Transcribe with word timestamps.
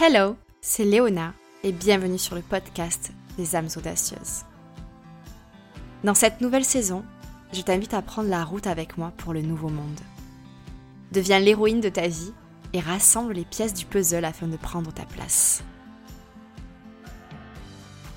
Hello, 0.00 0.36
c'est 0.60 0.84
Léona 0.84 1.34
et 1.64 1.72
bienvenue 1.72 2.18
sur 2.18 2.36
le 2.36 2.40
podcast 2.40 3.10
des 3.36 3.56
âmes 3.56 3.66
audacieuses. 3.76 4.44
Dans 6.04 6.14
cette 6.14 6.40
nouvelle 6.40 6.64
saison, 6.64 7.02
je 7.52 7.62
t'invite 7.62 7.94
à 7.94 8.00
prendre 8.00 8.28
la 8.28 8.44
route 8.44 8.68
avec 8.68 8.96
moi 8.96 9.12
pour 9.16 9.32
le 9.32 9.42
nouveau 9.42 9.70
monde. 9.70 9.98
Deviens 11.10 11.40
l'héroïne 11.40 11.80
de 11.80 11.88
ta 11.88 12.06
vie 12.06 12.32
et 12.72 12.78
rassemble 12.78 13.32
les 13.32 13.44
pièces 13.44 13.74
du 13.74 13.86
puzzle 13.86 14.24
afin 14.24 14.46
de 14.46 14.56
prendre 14.56 14.92
ta 14.92 15.04
place. 15.04 15.64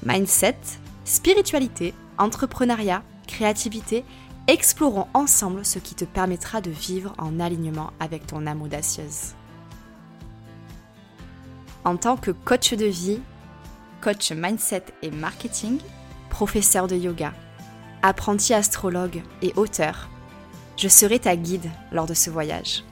Mindset, 0.05 0.59
spiritualité, 1.04 1.95
entrepreneuriat, 2.20 3.02
créativité, 3.25 4.05
explorons 4.45 5.07
ensemble 5.16 5.66
ce 5.66 5.79
qui 5.79 5.95
te 5.95 6.05
permettra 6.05 6.61
de 6.61 6.70
vivre 6.70 7.16
en 7.18 7.39
alignement 7.39 7.89
avec 8.00 8.27
ton 8.27 8.45
âme 8.45 8.61
audacieuse. 8.61 9.34
En 11.84 11.98
tant 11.98 12.16
que 12.16 12.32
coach 12.32 12.74
de 12.74 12.86
vie, 12.86 13.19
coach 14.01 14.32
mindset 14.32 14.86
et 15.01 15.10
marketing, 15.11 15.79
professeur 16.29 16.87
de 16.87 16.96
yoga, 16.96 17.33
apprenti 18.04 18.54
astrologue 18.54 19.23
et 19.42 19.54
auteur, 19.56 20.09
je 20.78 20.87
serai 20.87 21.20
ta 21.20 21.36
guide 21.36 21.70
lors 21.92 22.06
de 22.06 22.14
ce 22.14 22.29
voyage. 22.29 22.83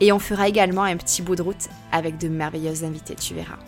Et 0.00 0.12
on 0.12 0.18
fera 0.18 0.48
également 0.48 0.82
un 0.82 0.96
petit 0.96 1.22
bout 1.22 1.36
de 1.36 1.42
route 1.42 1.68
avec 1.90 2.18
de 2.18 2.28
merveilleuses 2.28 2.84
invités, 2.84 3.14
tu 3.14 3.34
verras. 3.34 3.58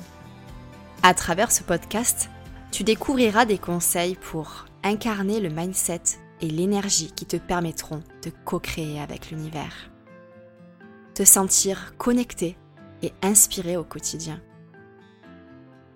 À 1.03 1.15
travers 1.15 1.51
ce 1.51 1.63
podcast, 1.63 2.29
tu 2.71 2.85
découvriras 2.85 3.45
des 3.45 3.59
conseils 3.59 4.17
pour 4.17 4.67
incarner 4.85 5.41
le 5.41 5.49
mindset 5.49 6.03
et 6.41 6.49
l'énergie 6.49 7.13
qui 7.13 7.27
te 7.27 7.37
permettront 7.37 8.03
de 8.25 8.31
co-créer 8.45 9.01
avec 9.01 9.31
l'univers. 9.31 9.91
Te 11.15 11.25
sentir 11.25 11.95
connecté 11.97 12.57
et 13.03 13.13
inspiré 13.23 13.77
au 13.77 13.85
quotidien. 13.85 14.41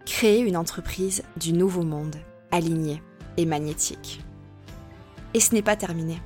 Créer 0.04 0.40
une 0.40 0.56
entreprise 0.56 1.22
du 1.36 1.52
nouveau 1.52 1.82
monde, 1.82 2.16
alignée 2.50 3.02
et 3.36 3.46
magnétique. 3.46 4.20
Et 5.34 5.40
ce 5.40 5.54
n'est 5.54 5.62
pas 5.62 5.76
terminé. 5.76 6.20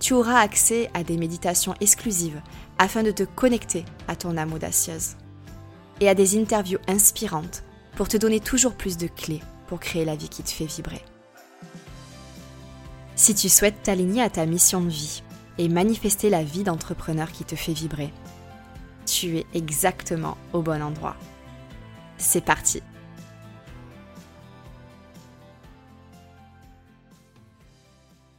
Tu 0.00 0.14
auras 0.14 0.40
accès 0.40 0.90
à 0.94 1.02
des 1.02 1.16
méditations 1.16 1.74
exclusives 1.80 2.40
afin 2.78 3.02
de 3.02 3.10
te 3.10 3.22
connecter 3.22 3.84
à 4.08 4.16
ton 4.16 4.36
âme 4.36 4.52
audacieuse. 4.52 5.16
Et 6.00 6.08
à 6.08 6.14
des 6.14 6.38
interviews 6.38 6.78
inspirantes 6.88 7.62
pour 7.96 8.08
te 8.08 8.16
donner 8.16 8.40
toujours 8.40 8.74
plus 8.74 8.96
de 8.96 9.06
clés 9.06 9.42
pour 9.66 9.80
créer 9.80 10.04
la 10.04 10.16
vie 10.16 10.28
qui 10.28 10.42
te 10.42 10.50
fait 10.50 10.66
vibrer. 10.66 11.02
Si 13.16 13.34
tu 13.34 13.48
souhaites 13.48 13.82
t'aligner 13.82 14.22
à 14.22 14.30
ta 14.30 14.44
mission 14.44 14.80
de 14.80 14.88
vie 14.88 15.22
et 15.58 15.68
manifester 15.68 16.30
la 16.30 16.42
vie 16.42 16.64
d'entrepreneur 16.64 17.30
qui 17.30 17.44
te 17.44 17.54
fait 17.54 17.72
vibrer, 17.72 18.12
tu 19.14 19.38
es 19.38 19.46
exactement 19.54 20.36
au 20.52 20.60
bon 20.60 20.82
endroit. 20.82 21.16
C'est 22.18 22.44
parti 22.44 22.82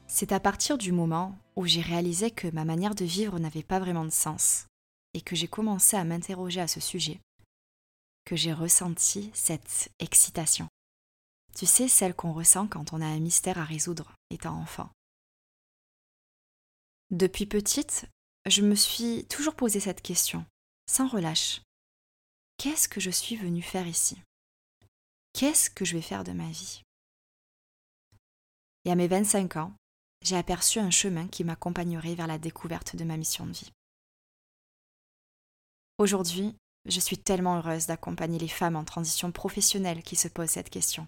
C'est 0.08 0.34
à 0.34 0.40
partir 0.42 0.78
du 0.78 0.92
moment 0.92 1.38
où 1.56 1.66
j'ai 1.66 1.82
réalisé 1.82 2.30
que 2.30 2.50
ma 2.50 2.66
manière 2.66 2.94
de 2.94 3.06
vivre 3.06 3.40
n'avait 3.40 3.64
pas 3.64 3.80
vraiment 3.80 4.04
de 4.04 4.10
sens 4.10 4.68
et 5.14 5.22
que 5.22 5.36
j'ai 5.36 5.48
commencé 5.48 5.96
à 5.96 6.04
m'interroger 6.04 6.60
à 6.60 6.68
ce 6.68 6.82
sujet 6.82 7.22
que 8.26 8.36
j'ai 8.36 8.52
ressenti 8.52 9.32
cette 9.34 9.92
excitation. 10.00 10.68
Tu 11.56 11.66
sais, 11.66 11.88
celle 11.88 12.16
qu'on 12.16 12.34
ressent 12.34 12.68
quand 12.68 12.92
on 12.92 13.02
a 13.02 13.06
un 13.06 13.20
mystère 13.20 13.60
à 13.60 13.64
résoudre 13.64 14.12
étant 14.30 14.60
enfant. 14.60 14.90
Depuis 17.12 17.46
petite, 17.46 18.08
je 18.46 18.62
me 18.62 18.76
suis 18.76 19.26
toujours 19.30 19.56
posé 19.56 19.80
cette 19.80 20.02
question 20.02 20.46
sans 20.88 21.08
relâche. 21.08 21.62
Qu'est-ce 22.58 22.88
que 22.88 23.00
je 23.00 23.10
suis 23.10 23.36
venue 23.36 23.62
faire 23.62 23.88
ici? 23.88 24.18
Qu'est-ce 25.34 25.70
que 25.70 25.86
je 25.86 25.96
vais 25.96 26.02
faire 26.02 26.24
de 26.24 26.32
ma 26.32 26.50
vie? 26.50 26.82
Et 28.86 28.92
à 28.92 28.96
mes 28.96 29.08
25 29.08 29.58
ans, 29.58 29.74
j'ai 30.22 30.38
aperçu 30.38 30.80
un 30.80 30.92
chemin 30.92 31.28
qui 31.28 31.44
m'accompagnerait 31.44 32.16
vers 32.16 32.28
la 32.28 32.38
découverte 32.38 32.96
de 32.96 33.04
ma 33.04 33.18
mission 33.18 33.46
de 33.46 33.52
vie. 33.52 33.72
Aujourd'hui, 35.98 36.56
je 36.86 37.00
suis 37.00 37.18
tellement 37.18 37.58
heureuse 37.58 37.88
d'accompagner 37.88 38.40
les 38.40 38.48
femmes 38.48 38.76
en 38.76 38.84
transition 38.84 39.32
professionnelle 39.32 40.04
qui 40.04 40.16
se 40.16 40.28
posent 40.28 40.52
cette 40.52 40.70
question 40.70 41.08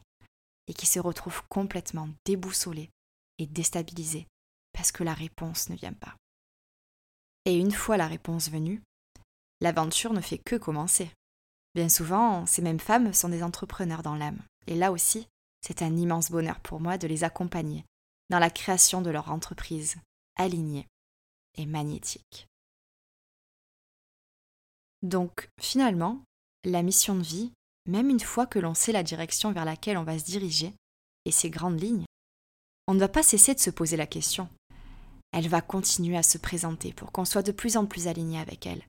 et 0.68 0.74
qui 0.74 0.86
se 0.86 1.00
retrouvent 1.00 1.44
complètement 1.50 2.10
déboussolées 2.26 2.90
et 3.38 3.46
déstabilisées 3.46 4.28
parce 4.74 4.92
que 4.92 5.04
la 5.04 5.14
réponse 5.14 5.70
ne 5.70 5.76
vient 5.76 5.94
pas. 5.94 6.16
Et 7.46 7.58
une 7.58 7.72
fois 7.72 7.98
la 7.98 8.08
réponse 8.08 8.50
venue, 8.50 8.82
l'aventure 9.62 10.14
ne 10.14 10.22
fait 10.22 10.38
que 10.38 10.56
commencer. 10.56 11.10
Bien 11.76 11.90
souvent, 11.90 12.46
ces 12.46 12.62
mêmes 12.62 12.80
femmes 12.80 13.14
sont 13.14 13.30
des 13.30 13.44
entrepreneurs 13.44 14.04
dans 14.04 14.16
l'âme. 14.16 14.42
Et 14.68 14.76
là 14.76 14.92
aussi, 14.92 15.28
c'est 15.62 15.82
un 15.82 15.96
immense 15.96 16.32
bonheur 16.32 16.60
pour 16.60 16.80
moi 16.80 16.98
de 16.98 17.08
les 17.08 17.24
accompagner 17.24 17.86
dans 18.30 18.40
la 18.40 18.50
création 18.50 19.02
de 19.02 19.10
leur 19.10 19.32
entreprise 19.32 19.96
alignée 20.36 20.88
et 21.56 21.66
magnétique. 21.66 22.48
Donc, 25.02 25.50
finalement, 25.60 26.22
la 26.64 26.82
mission 26.82 27.16
de 27.16 27.24
vie, 27.24 27.52
même 27.88 28.10
une 28.10 28.20
fois 28.20 28.46
que 28.46 28.60
l'on 28.60 28.74
sait 28.74 28.92
la 28.92 29.04
direction 29.04 29.52
vers 29.52 29.66
laquelle 29.66 29.98
on 29.98 30.04
va 30.04 30.20
se 30.20 30.26
diriger 30.26 30.74
et 31.26 31.32
ses 31.32 31.50
grandes 31.50 31.80
lignes, 31.80 32.06
on 32.88 32.94
ne 32.94 33.00
va 33.00 33.08
pas 33.08 33.24
cesser 33.24 33.54
de 33.54 33.60
se 33.60 33.70
poser 33.70 33.98
la 33.98 34.08
question. 34.08 34.50
Elle 35.32 35.50
va 35.50 35.62
continuer 35.62 36.18
à 36.18 36.24
se 36.24 36.38
présenter 36.38 36.94
pour 36.94 37.12
qu'on 37.12 37.26
soit 37.26 37.44
de 37.44 37.52
plus 37.52 37.78
en 37.78 37.86
plus 37.86 38.08
aligné 38.08 38.40
avec 38.40 38.66
elle, 38.66 38.84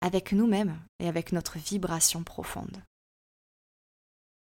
avec 0.00 0.32
nous-mêmes 0.32 0.80
et 0.98 1.08
avec 1.08 1.32
notre 1.32 1.58
vibration 1.58 2.24
profonde. 2.24 2.82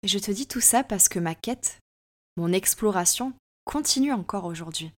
Je 0.02 0.18
te 0.18 0.30
dis 0.30 0.46
tout 0.46 0.60
ça 0.60 0.82
parce 0.82 1.08
que 1.08 1.18
ma 1.18 1.34
quête, 1.34 1.78
mon 2.36 2.52
exploration, 2.52 3.34
continue 3.64 4.12
encore 4.12 4.46
aujourd'hui, 4.46 4.92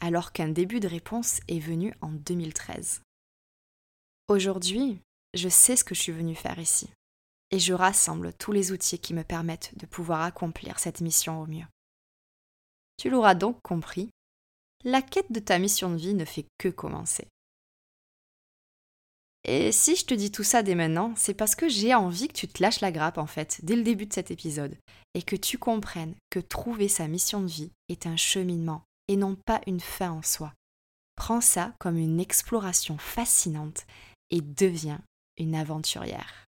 alors 0.00 0.32
qu'un 0.32 0.48
début 0.48 0.80
de 0.80 0.88
réponse 0.88 1.40
est 1.48 1.58
venu 1.58 1.94
en 2.00 2.10
2013. 2.10 3.02
Aujourd'hui, 4.28 5.00
je 5.34 5.48
sais 5.48 5.76
ce 5.76 5.84
que 5.84 5.94
je 5.94 6.00
suis 6.00 6.12
venue 6.12 6.36
faire 6.36 6.58
ici, 6.58 6.88
et 7.50 7.58
je 7.58 7.74
rassemble 7.74 8.32
tous 8.34 8.52
les 8.52 8.72
outils 8.72 8.98
qui 8.98 9.14
me 9.14 9.24
permettent 9.24 9.76
de 9.76 9.86
pouvoir 9.86 10.22
accomplir 10.22 10.78
cette 10.78 11.00
mission 11.00 11.40
au 11.40 11.46
mieux. 11.46 11.66
Tu 12.96 13.10
l'auras 13.10 13.34
donc 13.34 13.60
compris, 13.62 14.10
la 14.84 15.02
quête 15.02 15.32
de 15.32 15.40
ta 15.40 15.58
mission 15.58 15.90
de 15.90 15.96
vie 15.96 16.14
ne 16.14 16.24
fait 16.24 16.46
que 16.58 16.68
commencer. 16.68 17.26
Et 19.46 19.72
si 19.72 19.94
je 19.94 20.06
te 20.06 20.14
dis 20.14 20.30
tout 20.30 20.42
ça 20.42 20.62
dès 20.62 20.74
maintenant, 20.74 21.12
c'est 21.16 21.34
parce 21.34 21.54
que 21.54 21.68
j'ai 21.68 21.94
envie 21.94 22.28
que 22.28 22.32
tu 22.32 22.48
te 22.48 22.62
lâches 22.62 22.80
la 22.80 22.90
grappe 22.90 23.18
en 23.18 23.26
fait, 23.26 23.60
dès 23.62 23.76
le 23.76 23.82
début 23.82 24.06
de 24.06 24.12
cet 24.12 24.30
épisode, 24.30 24.76
et 25.12 25.22
que 25.22 25.36
tu 25.36 25.58
comprennes 25.58 26.14
que 26.30 26.40
trouver 26.40 26.88
sa 26.88 27.08
mission 27.08 27.42
de 27.42 27.46
vie 27.46 27.70
est 27.88 28.06
un 28.06 28.16
cheminement 28.16 28.82
et 29.08 29.16
non 29.16 29.36
pas 29.36 29.60
une 29.66 29.80
fin 29.80 30.10
en 30.10 30.22
soi. 30.22 30.54
Prends 31.14 31.42
ça 31.42 31.74
comme 31.78 31.98
une 31.98 32.20
exploration 32.20 32.96
fascinante 32.96 33.86
et 34.30 34.40
deviens 34.40 35.02
une 35.36 35.54
aventurière. 35.54 36.46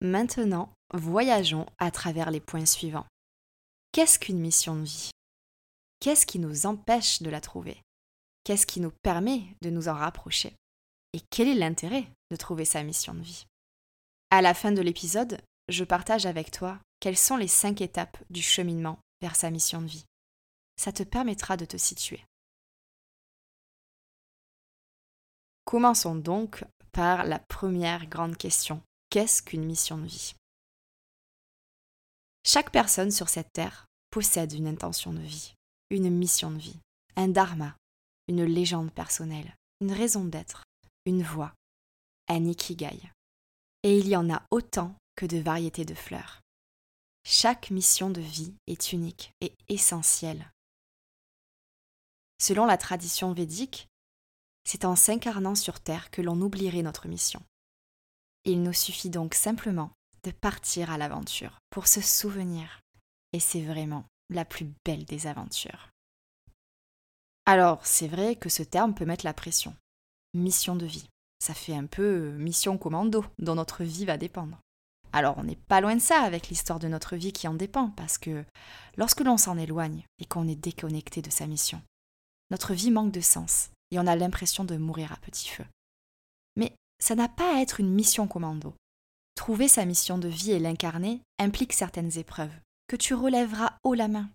Maintenant, 0.00 0.72
voyageons 0.92 1.66
à 1.78 1.90
travers 1.90 2.30
les 2.30 2.40
points 2.40 2.66
suivants. 2.66 3.06
Qu'est-ce 3.92 4.18
qu'une 4.18 4.40
mission 4.40 4.76
de 4.76 4.82
vie? 4.82 5.10
Qu'est-ce 6.00 6.26
qui 6.26 6.40
nous 6.40 6.66
empêche 6.66 7.22
de 7.22 7.30
la 7.30 7.40
trouver? 7.40 7.80
Qu'est-ce 8.42 8.66
qui 8.66 8.80
nous 8.80 8.92
permet 9.02 9.44
de 9.62 9.70
nous 9.70 9.88
en 9.88 9.94
rapprocher? 9.94 10.54
Et 11.14 11.20
quel 11.30 11.46
est 11.46 11.54
l'intérêt 11.54 12.10
de 12.32 12.36
trouver 12.36 12.64
sa 12.64 12.82
mission 12.82 13.14
de 13.14 13.22
vie? 13.22 13.46
À 14.30 14.42
la 14.42 14.52
fin 14.52 14.72
de 14.72 14.82
l'épisode, 14.82 15.40
je 15.68 15.84
partage 15.84 16.26
avec 16.26 16.50
toi 16.50 16.80
quelles 16.98 17.16
sont 17.16 17.36
les 17.36 17.46
cinq 17.46 17.80
étapes 17.80 18.18
du 18.30 18.42
cheminement 18.42 18.98
vers 19.22 19.36
sa 19.36 19.50
mission 19.50 19.80
de 19.80 19.86
vie. 19.86 20.04
Ça 20.76 20.90
te 20.90 21.04
permettra 21.04 21.56
de 21.56 21.64
te 21.64 21.76
situer. 21.76 22.24
Commençons 25.64 26.16
donc 26.16 26.64
par 26.90 27.24
la 27.24 27.38
première 27.38 28.06
grande 28.06 28.36
question. 28.36 28.82
Qu'est-ce 29.10 29.40
qu'une 29.40 29.64
mission 29.64 29.98
de 29.98 30.06
vie? 30.06 30.34
Chaque 32.44 32.72
personne 32.72 33.12
sur 33.12 33.28
cette 33.28 33.52
terre 33.52 33.86
possède 34.10 34.52
une 34.52 34.66
intention 34.66 35.12
de 35.12 35.20
vie, 35.20 35.54
une 35.90 36.10
mission 36.10 36.50
de 36.50 36.58
vie, 36.58 36.80
un 37.14 37.28
dharma, 37.28 37.76
une 38.26 38.44
légende 38.44 38.92
personnelle, 38.92 39.54
une 39.80 39.92
raison 39.92 40.24
d'être, 40.24 40.63
une 41.06 41.22
voix, 41.22 41.54
un 42.28 42.44
ikigai. 42.44 43.10
Et 43.82 43.98
il 43.98 44.08
y 44.08 44.16
en 44.16 44.30
a 44.30 44.42
autant 44.50 44.94
que 45.16 45.26
de 45.26 45.38
variétés 45.38 45.84
de 45.84 45.94
fleurs. 45.94 46.40
Chaque 47.24 47.70
mission 47.70 48.10
de 48.10 48.20
vie 48.20 48.54
est 48.66 48.92
unique 48.92 49.32
et 49.40 49.54
essentielle. 49.68 50.50
Selon 52.38 52.66
la 52.66 52.76
tradition 52.76 53.32
védique, 53.32 53.88
c'est 54.64 54.84
en 54.84 54.96
s'incarnant 54.96 55.54
sur 55.54 55.80
Terre 55.80 56.10
que 56.10 56.22
l'on 56.22 56.40
oublierait 56.40 56.82
notre 56.82 57.08
mission. 57.08 57.42
Il 58.44 58.62
nous 58.62 58.72
suffit 58.72 59.10
donc 59.10 59.34
simplement 59.34 59.90
de 60.22 60.30
partir 60.30 60.90
à 60.90 60.98
l'aventure 60.98 61.58
pour 61.70 61.86
se 61.86 62.00
souvenir, 62.00 62.80
et 63.32 63.40
c'est 63.40 63.62
vraiment 63.62 64.04
la 64.30 64.44
plus 64.44 64.66
belle 64.84 65.04
des 65.04 65.26
aventures. 65.26 65.90
Alors, 67.46 67.86
c'est 67.86 68.08
vrai 68.08 68.36
que 68.36 68.48
ce 68.48 68.62
terme 68.62 68.94
peut 68.94 69.04
mettre 69.04 69.26
la 69.26 69.34
pression 69.34 69.76
mission 70.34 70.76
de 70.76 70.86
vie. 70.86 71.08
ça 71.40 71.54
fait 71.54 71.74
un 71.74 71.86
peu 71.86 72.30
mission 72.32 72.78
commando 72.78 73.24
dont 73.38 73.54
notre 73.54 73.84
vie 73.84 74.06
va 74.06 74.16
dépendre. 74.16 74.58
Alors 75.12 75.38
on 75.38 75.44
n'est 75.44 75.56
pas 75.56 75.80
loin 75.80 75.94
de 75.94 76.00
ça 76.00 76.20
avec 76.22 76.48
l'histoire 76.48 76.78
de 76.78 76.88
notre 76.88 77.16
vie 77.16 77.32
qui 77.32 77.46
en 77.46 77.54
dépend, 77.54 77.90
parce 77.90 78.18
que 78.18 78.44
lorsque 78.96 79.20
l'on 79.20 79.36
s'en 79.36 79.56
éloigne 79.58 80.04
et 80.18 80.24
qu'on 80.24 80.48
est 80.48 80.56
déconnecté 80.56 81.22
de 81.22 81.30
sa 81.30 81.46
mission, 81.46 81.80
notre 82.50 82.74
vie 82.74 82.90
manque 82.90 83.12
de 83.12 83.20
sens 83.20 83.70
et 83.90 83.98
on 83.98 84.06
a 84.06 84.16
l'impression 84.16 84.64
de 84.64 84.76
mourir 84.76 85.12
à 85.12 85.16
petit 85.16 85.48
feu. 85.48 85.64
Mais 86.56 86.74
ça 86.98 87.14
n'a 87.14 87.28
pas 87.28 87.56
à 87.56 87.60
être 87.60 87.78
une 87.78 87.92
mission 87.92 88.26
commando. 88.26 88.74
Trouver 89.34 89.68
sa 89.68 89.84
mission 89.84 90.18
de 90.18 90.28
vie 90.28 90.52
et 90.52 90.58
l'incarner 90.58 91.20
implique 91.38 91.72
certaines 91.72 92.18
épreuves, 92.18 92.54
que 92.88 92.96
tu 92.96 93.14
relèveras 93.14 93.78
haut 93.84 93.94
la 93.94 94.08
main. 94.08 94.30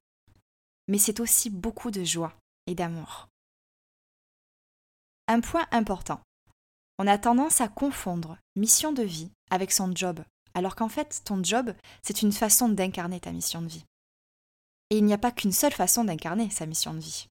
Mais 0.87 0.97
c'est 0.97 1.19
aussi 1.19 1.49
beaucoup 1.49 1.91
de 1.91 2.03
joie 2.03 2.33
et 2.67 2.75
d'amour. 2.75 3.27
Un 5.31 5.41
point 5.41 5.67
important. 5.69 6.21
On 6.97 7.05
a 7.05 7.19
tendance 7.19 7.61
à 7.61 7.67
confondre 7.67 8.39
mission 8.55 8.91
de 8.93 9.03
vie 9.03 9.29
avec 9.51 9.71
son 9.71 9.95
job, 9.95 10.23
alors 10.55 10.75
qu'en 10.75 10.89
fait, 10.89 11.21
ton 11.23 11.43
job, 11.43 11.75
c'est 12.01 12.23
une 12.23 12.31
façon 12.31 12.67
d'incarner 12.67 13.19
ta 13.19 13.31
mission 13.31 13.61
de 13.61 13.67
vie. 13.67 13.85
Et 14.89 14.97
il 14.97 15.05
n'y 15.05 15.13
a 15.13 15.19
pas 15.19 15.31
qu'une 15.31 15.51
seule 15.51 15.71
façon 15.71 16.03
d'incarner 16.03 16.49
sa 16.49 16.65
mission 16.65 16.95
de 16.95 16.99
vie. 16.99 17.27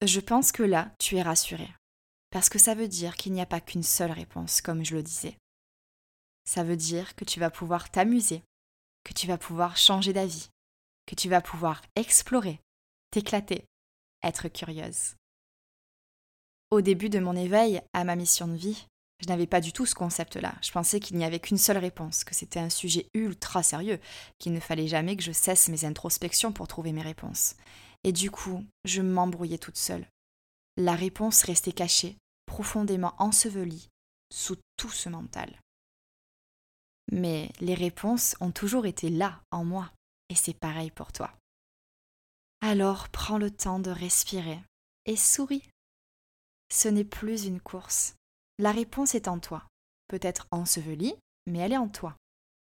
Je 0.00 0.20
pense 0.20 0.50
que 0.50 0.62
là, 0.62 0.90
tu 0.98 1.16
es 1.16 1.22
rassuré, 1.22 1.68
parce 2.30 2.48
que 2.48 2.58
ça 2.58 2.74
veut 2.74 2.88
dire 2.88 3.16
qu'il 3.16 3.34
n'y 3.34 3.42
a 3.42 3.46
pas 3.46 3.60
qu'une 3.60 3.82
seule 3.82 4.12
réponse, 4.12 4.62
comme 4.62 4.86
je 4.86 4.96
le 4.96 5.02
disais. 5.02 5.36
Ça 6.46 6.64
veut 6.64 6.78
dire 6.78 7.14
que 7.14 7.26
tu 7.26 7.40
vas 7.40 7.50
pouvoir 7.50 7.90
t'amuser, 7.90 8.42
que 9.04 9.12
tu 9.12 9.26
vas 9.26 9.36
pouvoir 9.36 9.76
changer 9.76 10.14
d'avis, 10.14 10.48
que 11.04 11.14
tu 11.14 11.28
vas 11.28 11.42
pouvoir 11.42 11.82
explorer, 11.94 12.58
t'éclater, 13.10 13.66
être 14.22 14.48
curieuse. 14.48 15.17
Au 16.70 16.80
début 16.82 17.08
de 17.08 17.18
mon 17.18 17.34
éveil 17.34 17.80
à 17.94 18.04
ma 18.04 18.14
mission 18.14 18.46
de 18.46 18.56
vie, 18.56 18.86
je 19.20 19.26
n'avais 19.26 19.46
pas 19.46 19.60
du 19.60 19.72
tout 19.72 19.86
ce 19.86 19.94
concept-là. 19.94 20.54
Je 20.62 20.70
pensais 20.70 21.00
qu'il 21.00 21.16
n'y 21.16 21.24
avait 21.24 21.40
qu'une 21.40 21.58
seule 21.58 21.78
réponse, 21.78 22.24
que 22.24 22.34
c'était 22.34 22.60
un 22.60 22.70
sujet 22.70 23.06
ultra 23.14 23.62
sérieux, 23.62 23.98
qu'il 24.38 24.52
ne 24.52 24.60
fallait 24.60 24.86
jamais 24.86 25.16
que 25.16 25.22
je 25.22 25.32
cesse 25.32 25.68
mes 25.68 25.84
introspections 25.84 26.52
pour 26.52 26.68
trouver 26.68 26.92
mes 26.92 27.02
réponses. 27.02 27.54
Et 28.04 28.12
du 28.12 28.30
coup, 28.30 28.64
je 28.84 29.02
m'embrouillais 29.02 29.58
toute 29.58 29.78
seule. 29.78 30.06
La 30.76 30.94
réponse 30.94 31.42
restait 31.42 31.72
cachée, 31.72 32.16
profondément 32.46 33.14
ensevelie, 33.18 33.88
sous 34.30 34.56
tout 34.76 34.90
ce 34.90 35.08
mental. 35.08 35.58
Mais 37.10 37.50
les 37.60 37.74
réponses 37.74 38.36
ont 38.40 38.52
toujours 38.52 38.86
été 38.86 39.08
là, 39.08 39.40
en 39.50 39.64
moi, 39.64 39.90
et 40.28 40.34
c'est 40.34 40.54
pareil 40.54 40.90
pour 40.90 41.12
toi. 41.12 41.32
Alors 42.60 43.08
prends 43.08 43.38
le 43.38 43.50
temps 43.50 43.78
de 43.78 43.90
respirer 43.90 44.60
et 45.06 45.16
souris. 45.16 45.62
Ce 46.70 46.88
n'est 46.88 47.04
plus 47.04 47.44
une 47.44 47.60
course. 47.60 48.14
La 48.58 48.72
réponse 48.72 49.14
est 49.14 49.28
en 49.28 49.38
toi. 49.38 49.66
Peut-être 50.08 50.46
ensevelie, 50.50 51.14
mais 51.46 51.58
elle 51.58 51.72
est 51.72 51.78
en 51.78 51.88
toi. 51.88 52.16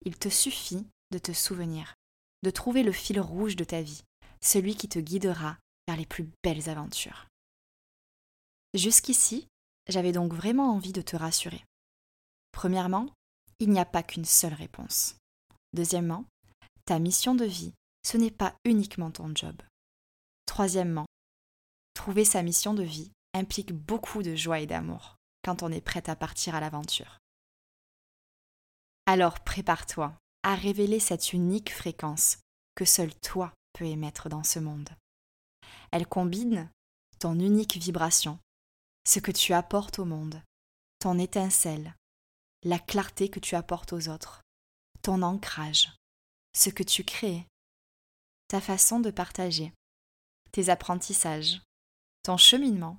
Il 0.05 0.17
te 0.17 0.29
suffit 0.29 0.85
de 1.11 1.17
te 1.19 1.31
souvenir, 1.31 1.95
de 2.41 2.49
trouver 2.49 2.83
le 2.83 2.91
fil 2.91 3.19
rouge 3.19 3.55
de 3.55 3.63
ta 3.63 3.81
vie, 3.81 4.03
celui 4.41 4.75
qui 4.75 4.89
te 4.89 4.99
guidera 4.99 5.57
vers 5.87 5.97
les 5.97 6.05
plus 6.05 6.29
belles 6.43 6.69
aventures. 6.69 7.27
Jusqu'ici, 8.73 9.47
j'avais 9.87 10.11
donc 10.11 10.33
vraiment 10.33 10.73
envie 10.73 10.93
de 10.93 11.01
te 11.01 11.15
rassurer. 11.15 11.63
Premièrement, 12.51 13.09
il 13.59 13.69
n'y 13.69 13.79
a 13.79 13.85
pas 13.85 14.03
qu'une 14.03 14.25
seule 14.25 14.53
réponse. 14.53 15.15
Deuxièmement, 15.73 16.25
ta 16.85 16.99
mission 16.99 17.35
de 17.35 17.45
vie, 17.45 17.73
ce 18.03 18.17
n'est 18.17 18.31
pas 18.31 18.55
uniquement 18.65 19.11
ton 19.11 19.33
job. 19.35 19.55
Troisièmement, 20.45 21.05
trouver 21.93 22.25
sa 22.25 22.43
mission 22.43 22.73
de 22.73 22.83
vie 22.83 23.11
implique 23.33 23.73
beaucoup 23.73 24.23
de 24.23 24.35
joie 24.35 24.59
et 24.59 24.67
d'amour 24.67 25.15
quand 25.43 25.63
on 25.63 25.71
est 25.71 25.81
prêt 25.81 26.09
à 26.09 26.15
partir 26.15 26.55
à 26.55 26.59
l'aventure. 26.59 27.19
Alors 29.05 29.39
prépare-toi 29.41 30.15
à 30.43 30.55
révéler 30.55 30.99
cette 30.99 31.33
unique 31.33 31.73
fréquence 31.73 32.37
que 32.75 32.85
seul 32.85 33.13
toi 33.15 33.53
peux 33.73 33.85
émettre 33.85 34.29
dans 34.29 34.43
ce 34.43 34.59
monde. 34.59 34.89
Elle 35.91 36.07
combine 36.07 36.69
ton 37.19 37.39
unique 37.39 37.77
vibration, 37.77 38.39
ce 39.05 39.19
que 39.19 39.31
tu 39.31 39.53
apportes 39.53 39.99
au 39.99 40.05
monde, 40.05 40.41
ton 40.99 41.19
étincelle, 41.19 41.95
la 42.63 42.79
clarté 42.79 43.29
que 43.29 43.39
tu 43.39 43.55
apportes 43.55 43.93
aux 43.93 44.07
autres, 44.09 44.41
ton 45.01 45.21
ancrage, 45.21 45.93
ce 46.53 46.69
que 46.69 46.83
tu 46.83 47.03
crées, 47.03 47.45
ta 48.47 48.61
façon 48.61 48.99
de 48.99 49.11
partager, 49.11 49.73
tes 50.51 50.69
apprentissages, 50.69 51.61
ton 52.23 52.37
cheminement, 52.37 52.97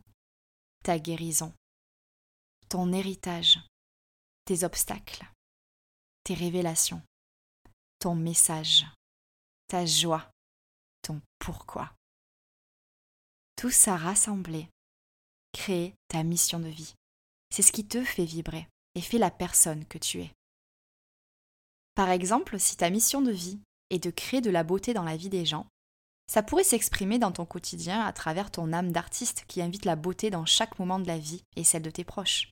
ta 0.84 0.98
guérison, 0.98 1.50
ton 2.68 2.92
héritage, 2.92 3.58
tes 4.44 4.64
obstacles, 4.64 5.26
tes 6.24 6.34
révélations, 6.34 7.00
ton 7.98 8.14
message, 8.14 8.84
ta 9.66 9.86
joie, 9.86 10.30
ton 11.00 11.22
pourquoi. 11.38 11.90
Tout 13.56 13.70
ça 13.70 13.96
rassemblé, 13.96 14.68
crée 15.52 15.94
ta 16.08 16.22
mission 16.22 16.60
de 16.60 16.68
vie. 16.68 16.92
C'est 17.48 17.62
ce 17.62 17.72
qui 17.72 17.86
te 17.86 18.04
fait 18.04 18.26
vibrer 18.26 18.68
et 18.94 19.00
fait 19.00 19.18
la 19.18 19.30
personne 19.30 19.86
que 19.86 19.96
tu 19.96 20.20
es. 20.20 20.30
Par 21.94 22.10
exemple, 22.10 22.60
si 22.60 22.76
ta 22.76 22.90
mission 22.90 23.22
de 23.22 23.32
vie 23.32 23.58
est 23.88 24.04
de 24.04 24.10
créer 24.10 24.42
de 24.42 24.50
la 24.50 24.64
beauté 24.64 24.92
dans 24.92 25.04
la 25.04 25.16
vie 25.16 25.30
des 25.30 25.46
gens, 25.46 25.66
ça 26.26 26.42
pourrait 26.42 26.64
s'exprimer 26.64 27.18
dans 27.18 27.32
ton 27.32 27.44
quotidien 27.44 28.00
à 28.00 28.12
travers 28.12 28.50
ton 28.50 28.72
âme 28.72 28.92
d'artiste 28.92 29.44
qui 29.46 29.62
invite 29.62 29.84
la 29.84 29.96
beauté 29.96 30.30
dans 30.30 30.46
chaque 30.46 30.78
moment 30.78 30.98
de 30.98 31.06
la 31.06 31.18
vie 31.18 31.42
et 31.56 31.64
celle 31.64 31.82
de 31.82 31.90
tes 31.90 32.04
proches. 32.04 32.50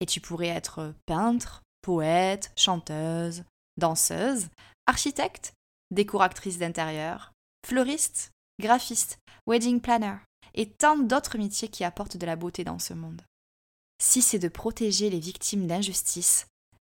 Et 0.00 0.06
tu 0.06 0.20
pourrais 0.20 0.48
être 0.48 0.94
peintre, 1.06 1.62
poète, 1.82 2.52
chanteuse, 2.56 3.44
danseuse, 3.76 4.48
architecte, 4.86 5.54
décoratrice 5.90 6.58
d'intérieur, 6.58 7.32
fleuriste, 7.66 8.30
graphiste, 8.60 9.18
wedding 9.46 9.80
planner 9.80 10.16
et 10.54 10.68
tant 10.68 10.98
d'autres 10.98 11.38
métiers 11.38 11.68
qui 11.68 11.84
apportent 11.84 12.16
de 12.16 12.26
la 12.26 12.36
beauté 12.36 12.64
dans 12.64 12.78
ce 12.78 12.94
monde. 12.94 13.22
Si 14.00 14.22
c'est 14.22 14.38
de 14.38 14.48
protéger 14.48 15.10
les 15.10 15.18
victimes 15.18 15.66
d'injustice, 15.66 16.46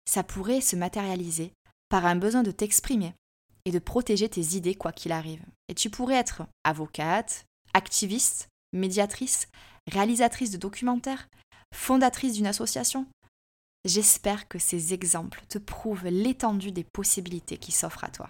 ça 0.05 0.23
pourrait 0.23 0.61
se 0.61 0.75
matérialiser 0.75 1.53
par 1.89 2.05
un 2.05 2.15
besoin 2.15 2.43
de 2.43 2.51
t'exprimer 2.51 3.13
et 3.65 3.71
de 3.71 3.79
protéger 3.79 4.29
tes 4.29 4.55
idées 4.55 4.75
quoi 4.75 4.91
qu'il 4.91 5.11
arrive. 5.11 5.43
Et 5.71 5.73
tu 5.73 5.89
pourrais 5.89 6.15
être 6.15 6.43
avocate, 6.65 7.45
activiste, 7.73 8.49
médiatrice, 8.73 9.47
réalisatrice 9.89 10.51
de 10.51 10.57
documentaires, 10.57 11.29
fondatrice 11.73 12.33
d'une 12.33 12.45
association. 12.45 13.07
J'espère 13.85 14.49
que 14.49 14.59
ces 14.59 14.93
exemples 14.93 15.41
te 15.47 15.57
prouvent 15.57 16.07
l'étendue 16.07 16.73
des 16.73 16.83
possibilités 16.83 17.55
qui 17.55 17.71
s'offrent 17.71 18.03
à 18.03 18.09
toi. 18.09 18.29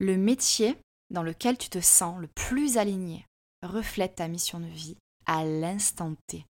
Le 0.00 0.16
métier 0.16 0.78
dans 1.10 1.22
lequel 1.22 1.58
tu 1.58 1.68
te 1.68 1.80
sens 1.82 2.18
le 2.18 2.28
plus 2.28 2.78
aligné 2.78 3.26
reflète 3.62 4.14
ta 4.14 4.28
mission 4.28 4.60
de 4.60 4.66
vie 4.68 4.96
à 5.26 5.44
l'instant 5.44 6.14
T. 6.26 6.46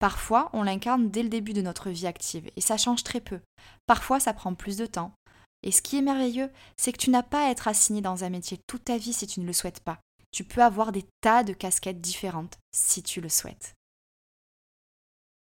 Parfois, 0.00 0.50
on 0.52 0.64
l'incarne 0.64 1.08
dès 1.08 1.22
le 1.22 1.30
début 1.30 1.54
de 1.54 1.62
notre 1.62 1.88
vie 1.88 2.06
active 2.06 2.50
et 2.56 2.60
ça 2.60 2.76
change 2.76 3.04
très 3.04 3.22
peu. 3.22 3.40
Parfois, 3.86 4.20
ça 4.20 4.34
prend 4.34 4.52
plus 4.52 4.76
de 4.76 4.84
temps. 4.84 5.12
Et 5.62 5.70
ce 5.72 5.82
qui 5.82 5.96
est 5.96 6.02
merveilleux, 6.02 6.50
c'est 6.76 6.92
que 6.92 6.98
tu 6.98 7.10
n'as 7.10 7.22
pas 7.22 7.46
à 7.46 7.50
être 7.50 7.68
assigné 7.68 8.00
dans 8.00 8.24
un 8.24 8.30
métier 8.30 8.58
toute 8.66 8.84
ta 8.84 8.98
vie 8.98 9.12
si 9.12 9.26
tu 9.26 9.40
ne 9.40 9.46
le 9.46 9.52
souhaites 9.52 9.80
pas. 9.80 10.00
Tu 10.32 10.44
peux 10.44 10.62
avoir 10.62 10.92
des 10.92 11.04
tas 11.20 11.44
de 11.44 11.52
casquettes 11.52 12.00
différentes 12.00 12.58
si 12.72 13.02
tu 13.02 13.20
le 13.20 13.28
souhaites. 13.28 13.74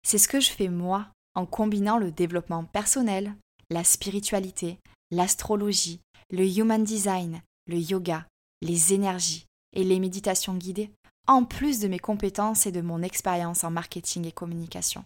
C'est 0.03 0.19
ce 0.19 0.27
que 0.27 0.39
je 0.39 0.51
fais 0.51 0.69
moi 0.69 1.07
en 1.33 1.45
combinant 1.45 1.97
le 1.97 2.11
développement 2.11 2.63
personnel, 2.63 3.35
la 3.69 3.83
spiritualité, 3.83 4.79
l'astrologie, 5.11 6.01
le 6.29 6.45
human 6.47 6.83
design, 6.83 7.41
le 7.67 7.77
yoga, 7.77 8.27
les 8.61 8.93
énergies 8.93 9.45
et 9.73 9.83
les 9.83 9.99
méditations 9.99 10.55
guidées, 10.55 10.91
en 11.27 11.43
plus 11.43 11.79
de 11.79 11.87
mes 11.87 11.99
compétences 11.99 12.65
et 12.65 12.71
de 12.71 12.81
mon 12.81 13.01
expérience 13.01 13.63
en 13.63 13.71
marketing 13.71 14.25
et 14.27 14.31
communication. 14.31 15.03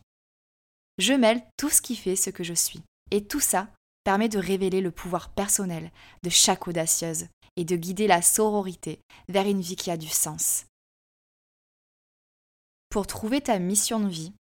Je 0.98 1.14
mêle 1.14 1.42
tout 1.58 1.70
ce 1.70 1.82
qui 1.82 1.96
fait 1.96 2.18
ce 2.18 2.30
que 2.30 2.44
je 2.44 2.54
suis, 2.54 2.82
et 3.12 3.24
tout 3.24 3.40
ça 3.40 3.70
permet 4.10 4.28
de 4.28 4.40
révéler 4.40 4.82
le 4.82 4.90
pouvoir 4.90 5.30
personnel 5.30 5.92
de 6.24 6.32
chaque 6.32 6.68
audacieuse 6.68 7.28
et 7.58 7.64
de 7.64 7.76
guider 7.76 8.08
la 8.08 8.24
sororité 8.24 9.02
vers 9.28 9.46
une 9.46 9.62
vie 9.62 9.76
qui 9.76 9.92
a 9.92 9.98
du 9.98 10.08
sens. 10.08 10.66
Pour 12.90 13.06
trouver 13.06 13.40
ta 13.40 13.60
mission 13.60 14.00
de 14.00 14.10
vie, 14.10 14.34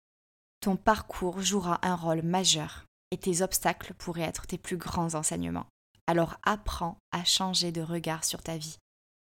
ton 0.62 0.78
parcours 0.78 1.42
jouera 1.42 1.86
un 1.86 1.98
rôle 1.98 2.22
majeur 2.22 2.86
et 3.12 3.18
tes 3.18 3.42
obstacles 3.42 3.94
pourraient 3.96 4.22
être 4.22 4.48
tes 4.48 4.58
plus 4.58 4.78
grands 4.78 5.16
enseignements. 5.16 5.68
Alors 6.08 6.38
apprends 6.44 6.96
à 7.12 7.26
changer 7.26 7.74
de 7.74 7.82
regard 7.82 8.24
sur 8.24 8.42
ta 8.42 8.56
vie. 8.56 8.78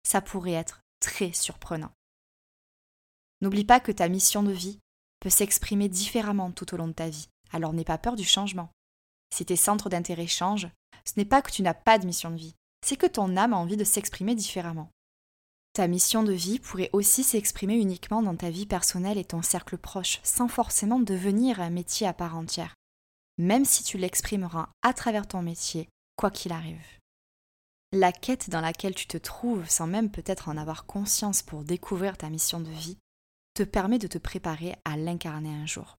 Ça 0.05 0.19
pourrait 0.19 0.51
être 0.51 0.81
très 0.99 1.31
surprenant. 1.31 1.93
N'oublie 3.39 3.63
pas 3.63 3.79
que 3.79 3.93
ta 3.93 4.09
mission 4.09 4.43
de 4.43 4.51
vie 4.51 4.79
peut 5.21 5.29
s'exprimer 5.29 5.87
différemment 5.87 6.51
tout 6.51 6.73
au 6.73 6.77
long 6.77 6.89
de 6.89 6.91
ta 6.91 7.07
vie, 7.07 7.29
alors 7.53 7.71
n'aie 7.71 7.85
pas 7.85 7.97
peur 7.97 8.17
du 8.17 8.25
changement. 8.25 8.69
Si 9.33 9.45
tes 9.45 9.55
centres 9.55 9.89
d'intérêt 9.89 10.27
changent, 10.27 10.69
ce 11.05 11.13
n'est 11.17 11.25
pas 11.25 11.41
que 11.41 11.49
tu 11.49 11.63
n'as 11.63 11.73
pas 11.73 11.97
de 11.97 12.05
mission 12.05 12.29
de 12.29 12.35
vie, 12.35 12.53
c'est 12.85 12.97
que 12.97 13.07
ton 13.07 13.35
âme 13.35 13.53
a 13.53 13.57
envie 13.57 13.77
de 13.77 13.83
s'exprimer 13.83 14.35
différemment. 14.35 14.91
Ta 15.73 15.87
mission 15.87 16.21
de 16.21 16.33
vie 16.33 16.59
pourrait 16.59 16.91
aussi 16.93 17.23
s'exprimer 17.23 17.73
uniquement 17.73 18.21
dans 18.21 18.35
ta 18.35 18.51
vie 18.51 18.67
personnelle 18.67 19.17
et 19.17 19.25
ton 19.25 19.41
cercle 19.41 19.79
proche, 19.79 20.19
sans 20.21 20.47
forcément 20.47 20.99
devenir 20.99 21.61
un 21.61 21.71
métier 21.71 22.05
à 22.05 22.13
part 22.13 22.37
entière, 22.37 22.75
même 23.39 23.65
si 23.65 23.83
tu 23.83 23.97
l'exprimeras 23.97 24.69
à 24.83 24.93
travers 24.93 25.27
ton 25.27 25.41
métier, 25.41 25.89
quoi 26.15 26.29
qu'il 26.29 26.51
arrive. 26.51 26.85
La 27.91 28.11
quête 28.11 28.51
dans 28.51 28.61
laquelle 28.61 28.93
tu 28.93 29.07
te 29.07 29.17
trouves, 29.17 29.67
sans 29.67 29.87
même 29.87 30.11
peut-être 30.11 30.47
en 30.47 30.57
avoir 30.57 30.85
conscience 30.85 31.41
pour 31.41 31.63
découvrir 31.63 32.17
ta 32.17 32.29
mission 32.29 32.59
de 32.59 32.69
vie, 32.69 32.99
te 33.55 33.63
permet 33.63 33.97
de 33.97 34.05
te 34.07 34.19
préparer 34.19 34.75
à 34.85 34.95
l'incarner 34.95 35.55
un 35.55 35.65
jour. 35.65 35.95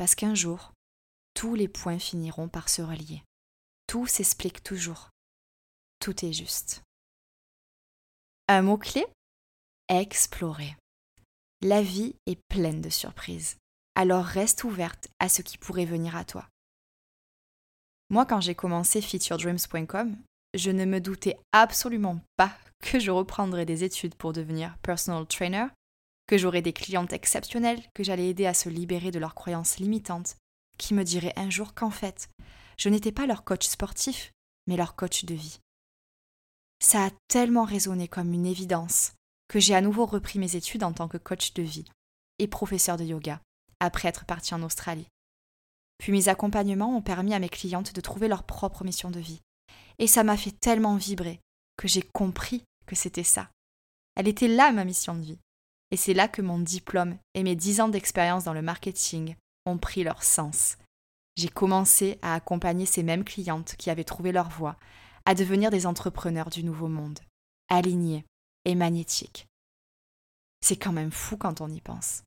Parce 0.00 0.16
qu'un 0.16 0.34
jour, 0.34 0.72
tous 1.34 1.54
les 1.54 1.68
points 1.68 1.98
finiront 2.00 2.48
par 2.48 2.70
se 2.70 2.82
relier. 2.82 3.22
Tout 3.86 4.06
s'explique 4.06 4.64
toujours 4.64 5.10
tout 6.00 6.24
est 6.24 6.32
juste. 6.32 6.82
Un 8.48 8.62
mot-clé? 8.62 9.06
Explorer. 9.88 10.76
La 11.60 11.82
vie 11.82 12.16
est 12.26 12.40
pleine 12.48 12.80
de 12.80 12.88
surprises, 12.88 13.58
alors 13.94 14.24
reste 14.24 14.64
ouverte 14.64 15.08
à 15.18 15.28
ce 15.28 15.42
qui 15.42 15.58
pourrait 15.58 15.84
venir 15.84 16.16
à 16.16 16.24
toi. 16.24 16.48
Moi, 18.08 18.24
quand 18.24 18.40
j'ai 18.40 18.54
commencé 18.54 19.02
featuredreams.com, 19.02 20.16
je 20.54 20.70
ne 20.70 20.86
me 20.86 21.00
doutais 21.00 21.38
absolument 21.52 22.20
pas 22.36 22.56
que 22.82 22.98
je 22.98 23.10
reprendrais 23.10 23.66
des 23.66 23.84
études 23.84 24.14
pour 24.14 24.32
devenir 24.32 24.78
personal 24.78 25.26
trainer, 25.26 25.66
que 26.30 26.38
j'aurais 26.38 26.62
des 26.62 26.72
clientes 26.72 27.12
exceptionnelles, 27.12 27.82
que 27.92 28.04
j'allais 28.04 28.28
aider 28.28 28.46
à 28.46 28.54
se 28.54 28.68
libérer 28.68 29.10
de 29.10 29.18
leurs 29.18 29.34
croyances 29.34 29.78
limitantes, 29.78 30.36
qui 30.78 30.94
me 30.94 31.02
diraient 31.02 31.34
un 31.36 31.50
jour 31.50 31.74
qu'en 31.74 31.90
fait, 31.90 32.30
je 32.78 32.88
n'étais 32.88 33.12
pas 33.12 33.26
leur 33.26 33.44
coach 33.44 33.66
sportif, 33.66 34.32
mais 34.66 34.76
leur 34.76 34.94
coach 34.94 35.24
de 35.24 35.34
vie 35.34 35.58
ça 36.80 37.06
a 37.06 37.10
tellement 37.28 37.64
résonné 37.64 38.08
comme 38.08 38.32
une 38.32 38.46
évidence 38.46 39.12
que 39.48 39.60
j'ai 39.60 39.74
à 39.74 39.80
nouveau 39.80 40.06
repris 40.06 40.38
mes 40.38 40.56
études 40.56 40.82
en 40.82 40.92
tant 40.92 41.08
que 41.08 41.18
coach 41.18 41.52
de 41.52 41.62
vie 41.62 41.84
et 42.38 42.48
professeur 42.48 42.96
de 42.96 43.04
yoga, 43.04 43.40
après 43.80 44.08
être 44.08 44.24
parti 44.24 44.54
en 44.54 44.62
Australie. 44.62 45.06
Puis 45.98 46.12
mes 46.12 46.28
accompagnements 46.28 46.96
ont 46.96 47.02
permis 47.02 47.34
à 47.34 47.38
mes 47.38 47.50
clientes 47.50 47.94
de 47.94 48.00
trouver 48.00 48.28
leur 48.28 48.44
propre 48.44 48.84
mission 48.84 49.10
de 49.10 49.20
vie. 49.20 49.42
Et 49.98 50.06
ça 50.06 50.24
m'a 50.24 50.38
fait 50.38 50.58
tellement 50.58 50.96
vibrer 50.96 51.40
que 51.76 51.88
j'ai 51.88 52.02
compris 52.02 52.64
que 52.86 52.96
c'était 52.96 53.24
ça. 53.24 53.50
Elle 54.16 54.28
était 54.28 54.48
là 54.48 54.72
ma 54.72 54.84
mission 54.84 55.14
de 55.14 55.20
vie. 55.20 55.38
Et 55.90 55.96
c'est 55.96 56.14
là 56.14 56.28
que 56.28 56.42
mon 56.42 56.58
diplôme 56.58 57.18
et 57.34 57.42
mes 57.42 57.56
dix 57.56 57.80
ans 57.80 57.88
d'expérience 57.88 58.44
dans 58.44 58.52
le 58.52 58.62
marketing 58.62 59.34
ont 59.66 59.78
pris 59.78 60.04
leur 60.04 60.22
sens. 60.22 60.76
J'ai 61.36 61.48
commencé 61.48 62.18
à 62.22 62.34
accompagner 62.34 62.86
ces 62.86 63.02
mêmes 63.02 63.24
clientes 63.24 63.74
qui 63.76 63.90
avaient 63.90 64.04
trouvé 64.04 64.32
leur 64.32 64.48
voie, 64.48 64.76
à 65.24 65.34
devenir 65.34 65.70
des 65.70 65.86
entrepreneurs 65.86 66.50
du 66.50 66.64
nouveau 66.64 66.88
monde, 66.88 67.18
alignés 67.68 68.24
et 68.64 68.74
magnétiques. 68.74 69.46
C'est 70.60 70.76
quand 70.76 70.92
même 70.92 71.12
fou 71.12 71.36
quand 71.36 71.60
on 71.60 71.68
y 71.68 71.80
pense. 71.80 72.22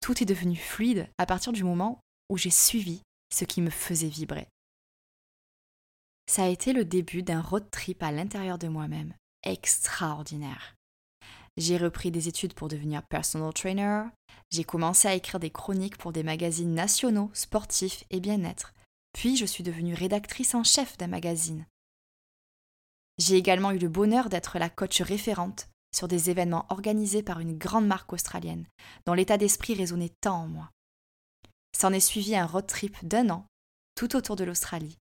Tout 0.00 0.22
est 0.22 0.26
devenu 0.26 0.56
fluide 0.56 1.08
à 1.18 1.26
partir 1.26 1.52
du 1.52 1.64
moment 1.64 2.00
où 2.28 2.36
j'ai 2.36 2.50
suivi 2.50 3.02
ce 3.32 3.44
qui 3.44 3.60
me 3.60 3.70
faisait 3.70 4.08
vibrer. 4.08 4.48
Ça 6.26 6.44
a 6.44 6.48
été 6.48 6.72
le 6.72 6.84
début 6.84 7.22
d'un 7.22 7.40
road 7.40 7.70
trip 7.70 8.02
à 8.02 8.12
l'intérieur 8.12 8.58
de 8.58 8.68
moi-même, 8.68 9.14
extraordinaire. 9.42 10.76
J'ai 11.60 11.76
repris 11.76 12.10
des 12.10 12.26
études 12.26 12.54
pour 12.54 12.68
devenir 12.68 13.02
personal 13.02 13.52
trainer, 13.52 14.04
j'ai 14.50 14.64
commencé 14.64 15.06
à 15.08 15.14
écrire 15.14 15.38
des 15.38 15.50
chroniques 15.50 15.98
pour 15.98 16.10
des 16.12 16.22
magazines 16.22 16.74
nationaux, 16.74 17.30
sportifs 17.34 18.04
et 18.08 18.18
bien-être, 18.18 18.72
puis 19.12 19.36
je 19.36 19.44
suis 19.44 19.62
devenue 19.62 19.92
rédactrice 19.92 20.54
en 20.54 20.64
chef 20.64 20.96
d'un 20.96 21.06
magazine, 21.06 21.66
j'ai 23.20 23.36
également 23.36 23.70
eu 23.72 23.78
le 23.78 23.90
bonheur 23.90 24.30
d'être 24.30 24.58
la 24.58 24.70
coach 24.70 25.02
référente 25.02 25.68
sur 25.94 26.08
des 26.08 26.30
événements 26.30 26.64
organisés 26.70 27.22
par 27.22 27.38
une 27.38 27.58
grande 27.58 27.86
marque 27.86 28.14
australienne, 28.14 28.64
dont 29.04 29.12
l'état 29.12 29.36
d'esprit 29.36 29.74
résonnait 29.74 30.14
tant 30.22 30.44
en 30.44 30.46
moi. 30.46 30.70
S'en 31.76 31.92
est 31.92 32.00
suivi 32.00 32.34
un 32.34 32.46
road 32.46 32.66
trip 32.66 32.96
d'un 33.06 33.28
an, 33.28 33.44
tout 33.94 34.16
autour 34.16 34.36
de 34.36 34.44
l'Australie, 34.44 34.96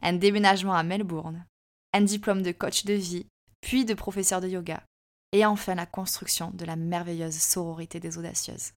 un 0.00 0.12
déménagement 0.12 0.74
à 0.74 0.84
Melbourne, 0.84 1.44
un 1.92 2.02
diplôme 2.02 2.42
de 2.42 2.52
coach 2.52 2.84
de 2.84 2.94
vie, 2.94 3.26
puis 3.62 3.84
de 3.84 3.94
professeur 3.94 4.40
de 4.40 4.46
yoga, 4.46 4.84
et 5.32 5.44
enfin 5.44 5.74
la 5.74 5.86
construction 5.86 6.50
de 6.50 6.64
la 6.64 6.76
merveilleuse 6.76 7.38
sororité 7.38 8.00
des 8.00 8.18
audacieuses. 8.18 8.72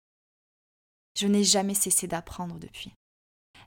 Je 1.17 1.27
n'ai 1.27 1.43
jamais 1.43 1.73
cessé 1.73 2.07
d'apprendre 2.07 2.59
depuis. 2.59 2.93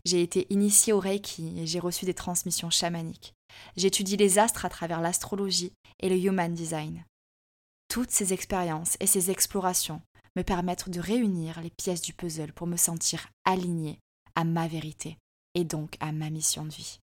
J'ai 0.05 0.23
été 0.23 0.47
initiée 0.51 0.93
au 0.93 1.01
Reiki 1.01 1.61
et 1.61 1.67
j'ai 1.67 1.79
reçu 1.79 2.05
des 2.05 2.15
transmissions 2.15 2.71
chamaniques. 2.71 3.35
J'étudie 3.77 4.17
les 4.17 4.39
astres 4.39 4.65
à 4.65 4.71
travers 4.71 5.01
l'astrologie 5.01 5.73
et 6.01 6.09
le 6.09 6.17
human 6.17 6.53
design. 6.53 7.05
Toutes 7.89 8.11
ces 8.11 8.33
expériences 8.33 8.97
et 9.01 9.07
ces 9.07 9.31
explorations 9.31 10.01
me 10.35 10.43
permettent 10.43 10.89
de 10.89 11.01
réunir 11.01 11.61
les 11.61 11.71
pièces 11.71 12.03
du 12.03 12.15
puzzle 12.15 12.53
pour 12.53 12.67
me 12.67 12.77
sentir 12.77 13.29
alignée 13.45 13.99
à 14.35 14.45
ma 14.45 14.67
vérité 14.67 15.19
et 15.55 15.65
donc 15.65 15.97
à 16.01 16.11
ma 16.11 16.31
mission 16.31 16.65
de 16.65 16.73
vie. 16.73 16.99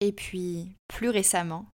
Et 0.00 0.12
puis, 0.12 0.76
plus 0.86 1.08
récemment, 1.08 1.66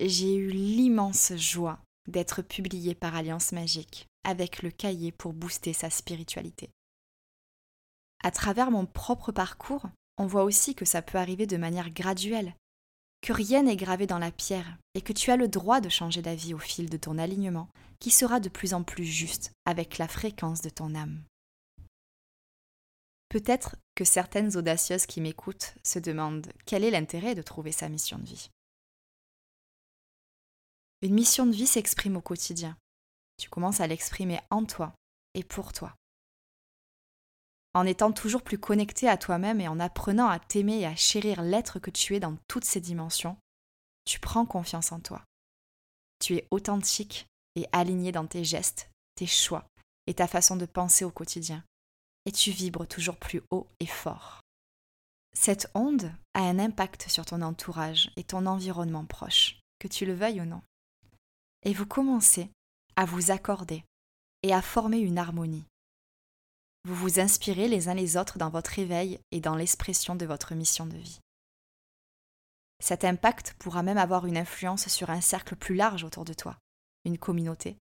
j'ai 0.00 0.34
eu 0.34 0.50
l'immense 0.50 1.32
joie 1.36 1.78
d'être 2.08 2.42
publiée 2.42 2.94
par 2.94 3.14
Alliance 3.14 3.52
Magique 3.52 4.06
avec 4.24 4.62
le 4.62 4.70
cahier 4.70 5.12
pour 5.12 5.32
booster 5.32 5.72
sa 5.72 5.90
spiritualité. 5.90 6.70
À 8.22 8.30
travers 8.30 8.70
mon 8.70 8.86
propre 8.86 9.32
parcours, 9.32 9.86
on 10.16 10.26
voit 10.26 10.44
aussi 10.44 10.74
que 10.74 10.84
ça 10.84 11.02
peut 11.02 11.18
arriver 11.18 11.46
de 11.46 11.56
manière 11.56 11.90
graduelle, 11.90 12.54
que 13.20 13.32
rien 13.32 13.62
n'est 13.62 13.76
gravé 13.76 14.06
dans 14.06 14.18
la 14.18 14.30
pierre 14.30 14.78
et 14.94 15.02
que 15.02 15.12
tu 15.12 15.30
as 15.30 15.36
le 15.36 15.48
droit 15.48 15.80
de 15.80 15.88
changer 15.88 16.22
d'avis 16.22 16.54
au 16.54 16.58
fil 16.58 16.88
de 16.88 16.96
ton 16.96 17.18
alignement 17.18 17.68
qui 18.00 18.10
sera 18.10 18.40
de 18.40 18.48
plus 18.48 18.74
en 18.74 18.82
plus 18.82 19.04
juste 19.04 19.52
avec 19.64 19.98
la 19.98 20.08
fréquence 20.08 20.60
de 20.60 20.70
ton 20.70 20.94
âme. 20.94 21.22
Peut-être 23.28 23.76
que 23.94 24.04
certaines 24.04 24.56
audacieuses 24.56 25.06
qui 25.06 25.20
m'écoutent 25.20 25.74
se 25.82 25.98
demandent 25.98 26.52
quel 26.66 26.84
est 26.84 26.90
l'intérêt 26.90 27.34
de 27.34 27.42
trouver 27.42 27.72
sa 27.72 27.88
mission 27.88 28.18
de 28.18 28.26
vie. 28.26 28.50
Une 31.04 31.12
mission 31.12 31.44
de 31.44 31.52
vie 31.52 31.66
s'exprime 31.66 32.16
au 32.16 32.22
quotidien. 32.22 32.78
Tu 33.36 33.50
commences 33.50 33.80
à 33.80 33.86
l'exprimer 33.86 34.40
en 34.48 34.64
toi 34.64 34.94
et 35.34 35.44
pour 35.44 35.74
toi 35.74 35.94
en 37.74 37.84
étant 37.86 38.12
toujours 38.12 38.42
plus 38.42 38.58
connecté 38.58 39.08
à 39.08 39.16
toi-même 39.16 39.60
et 39.60 39.68
en 39.68 39.80
apprenant 39.80 40.28
à 40.28 40.38
t'aimer 40.38 40.80
et 40.80 40.86
à 40.86 40.94
chérir 40.94 41.42
l'être 41.42 41.80
que 41.80 41.90
tu 41.90 42.14
es 42.14 42.20
dans 42.20 42.36
toutes 42.46 42.64
ses 42.64 42.80
dimensions, 42.80 43.36
tu 44.04 44.20
prends 44.20 44.46
confiance 44.46 44.92
en 44.92 45.00
toi. 45.00 45.24
Tu 46.20 46.36
es 46.36 46.46
authentique 46.52 47.26
et 47.56 47.66
aligné 47.72 48.12
dans 48.12 48.26
tes 48.26 48.44
gestes, 48.44 48.90
tes 49.16 49.26
choix 49.26 49.66
et 50.06 50.14
ta 50.14 50.28
façon 50.28 50.56
de 50.56 50.66
penser 50.66 51.04
au 51.04 51.10
quotidien. 51.10 51.64
Et 52.26 52.32
tu 52.32 52.52
vibres 52.52 52.86
toujours 52.86 53.16
plus 53.16 53.42
haut 53.50 53.66
et 53.80 53.86
fort. 53.86 54.40
Cette 55.36 55.68
onde 55.74 56.12
a 56.34 56.42
un 56.42 56.60
impact 56.60 57.10
sur 57.10 57.26
ton 57.26 57.42
entourage 57.42 58.12
et 58.16 58.22
ton 58.22 58.46
environnement 58.46 59.04
proche, 59.04 59.58
que 59.80 59.88
tu 59.88 60.06
le 60.06 60.14
veuilles 60.14 60.40
ou 60.40 60.46
non. 60.46 60.62
Et 61.64 61.72
vous 61.72 61.86
commencez 61.86 62.50
à 62.96 63.04
vous 63.04 63.30
accorder 63.30 63.84
et 64.42 64.52
à 64.52 64.62
former 64.62 64.98
une 64.98 65.18
harmonie 65.18 65.64
vous 66.84 66.94
vous 66.94 67.18
inspirez 67.18 67.66
les 67.66 67.88
uns 67.88 67.94
les 67.94 68.18
autres 68.18 68.36
dans 68.36 68.50
votre 68.50 68.78
éveil 68.78 69.18
et 69.32 69.40
dans 69.40 69.56
l'expression 69.56 70.14
de 70.14 70.26
votre 70.26 70.54
mission 70.54 70.86
de 70.86 70.96
vie. 70.96 71.18
Cet 72.78 73.04
impact 73.04 73.54
pourra 73.58 73.82
même 73.82 73.96
avoir 73.96 74.26
une 74.26 74.36
influence 74.36 74.88
sur 74.88 75.08
un 75.08 75.22
cercle 75.22 75.56
plus 75.56 75.74
large 75.74 76.04
autour 76.04 76.26
de 76.26 76.34
toi, 76.34 76.58
une 77.06 77.16
communauté. 77.16 77.78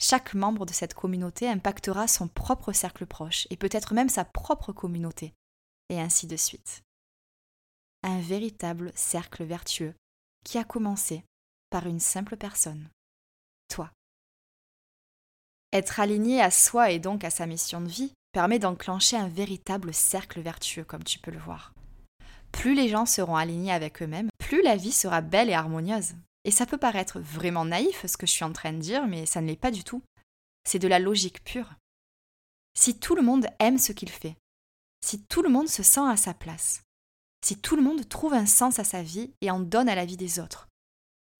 Chaque 0.00 0.32
membre 0.32 0.64
de 0.64 0.72
cette 0.72 0.94
communauté 0.94 1.46
impactera 1.46 2.08
son 2.08 2.28
propre 2.28 2.72
cercle 2.72 3.04
proche 3.04 3.46
et 3.50 3.56
peut-être 3.56 3.92
même 3.92 4.08
sa 4.08 4.24
propre 4.24 4.72
communauté, 4.72 5.34
et 5.90 6.00
ainsi 6.00 6.26
de 6.26 6.36
suite. 6.36 6.82
Un 8.02 8.20
véritable 8.20 8.92
cercle 8.94 9.44
vertueux 9.44 9.94
qui 10.44 10.56
a 10.56 10.64
commencé 10.64 11.22
par 11.70 11.86
une 11.86 12.00
simple 12.00 12.36
personne, 12.36 12.88
toi. 13.68 13.90
Être 15.72 16.00
aligné 16.00 16.40
à 16.40 16.50
soi 16.50 16.90
et 16.90 16.98
donc 16.98 17.24
à 17.24 17.30
sa 17.30 17.46
mission 17.46 17.80
de 17.80 17.88
vie 17.88 18.12
permet 18.32 18.58
d'enclencher 18.58 19.16
un 19.16 19.28
véritable 19.28 19.92
cercle 19.92 20.40
vertueux, 20.40 20.84
comme 20.84 21.04
tu 21.04 21.18
peux 21.18 21.30
le 21.30 21.38
voir. 21.38 21.74
Plus 22.52 22.74
les 22.74 22.88
gens 22.88 23.06
seront 23.06 23.36
alignés 23.36 23.72
avec 23.72 24.02
eux-mêmes, 24.02 24.30
plus 24.38 24.62
la 24.62 24.76
vie 24.76 24.92
sera 24.92 25.20
belle 25.20 25.50
et 25.50 25.54
harmonieuse. 25.54 26.14
Et 26.44 26.50
ça 26.50 26.66
peut 26.66 26.78
paraître 26.78 27.20
vraiment 27.20 27.64
naïf 27.64 28.06
ce 28.06 28.16
que 28.16 28.26
je 28.26 28.32
suis 28.32 28.44
en 28.44 28.52
train 28.52 28.72
de 28.72 28.78
dire, 28.78 29.06
mais 29.06 29.26
ça 29.26 29.40
ne 29.40 29.46
l'est 29.46 29.56
pas 29.56 29.70
du 29.70 29.84
tout. 29.84 30.02
C'est 30.64 30.78
de 30.78 30.88
la 30.88 30.98
logique 30.98 31.44
pure. 31.44 31.74
Si 32.74 32.98
tout 32.98 33.14
le 33.14 33.22
monde 33.22 33.46
aime 33.58 33.78
ce 33.78 33.92
qu'il 33.92 34.08
fait, 34.08 34.36
si 35.04 35.22
tout 35.24 35.42
le 35.42 35.48
monde 35.48 35.68
se 35.68 35.82
sent 35.82 36.08
à 36.08 36.16
sa 36.16 36.32
place, 36.32 36.82
si 37.44 37.58
tout 37.58 37.76
le 37.76 37.82
monde 37.82 38.08
trouve 38.08 38.34
un 38.34 38.46
sens 38.46 38.78
à 38.78 38.84
sa 38.84 39.02
vie 39.02 39.32
et 39.40 39.50
en 39.50 39.60
donne 39.60 39.88
à 39.88 39.94
la 39.94 40.04
vie 40.04 40.16
des 40.16 40.40
autres, 40.40 40.67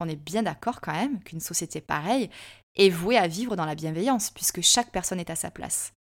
on 0.01 0.09
est 0.09 0.17
bien 0.17 0.43
d'accord 0.43 0.81
quand 0.81 0.93
même 0.93 1.23
qu'une 1.23 1.41
société 1.41 1.81
pareille 1.81 2.31
est 2.77 2.91
vouée 2.91 3.19
à 3.19 3.27
vivre 3.27 3.57
dans 3.57 3.67
la 3.67 3.75
bienveillance, 3.75 4.31
puisque 4.31 4.61
chaque 4.61 4.93
personne 4.93 5.21
est 5.21 5.31
à 5.31 5.37
sa 5.37 5.51
place. 5.51 5.93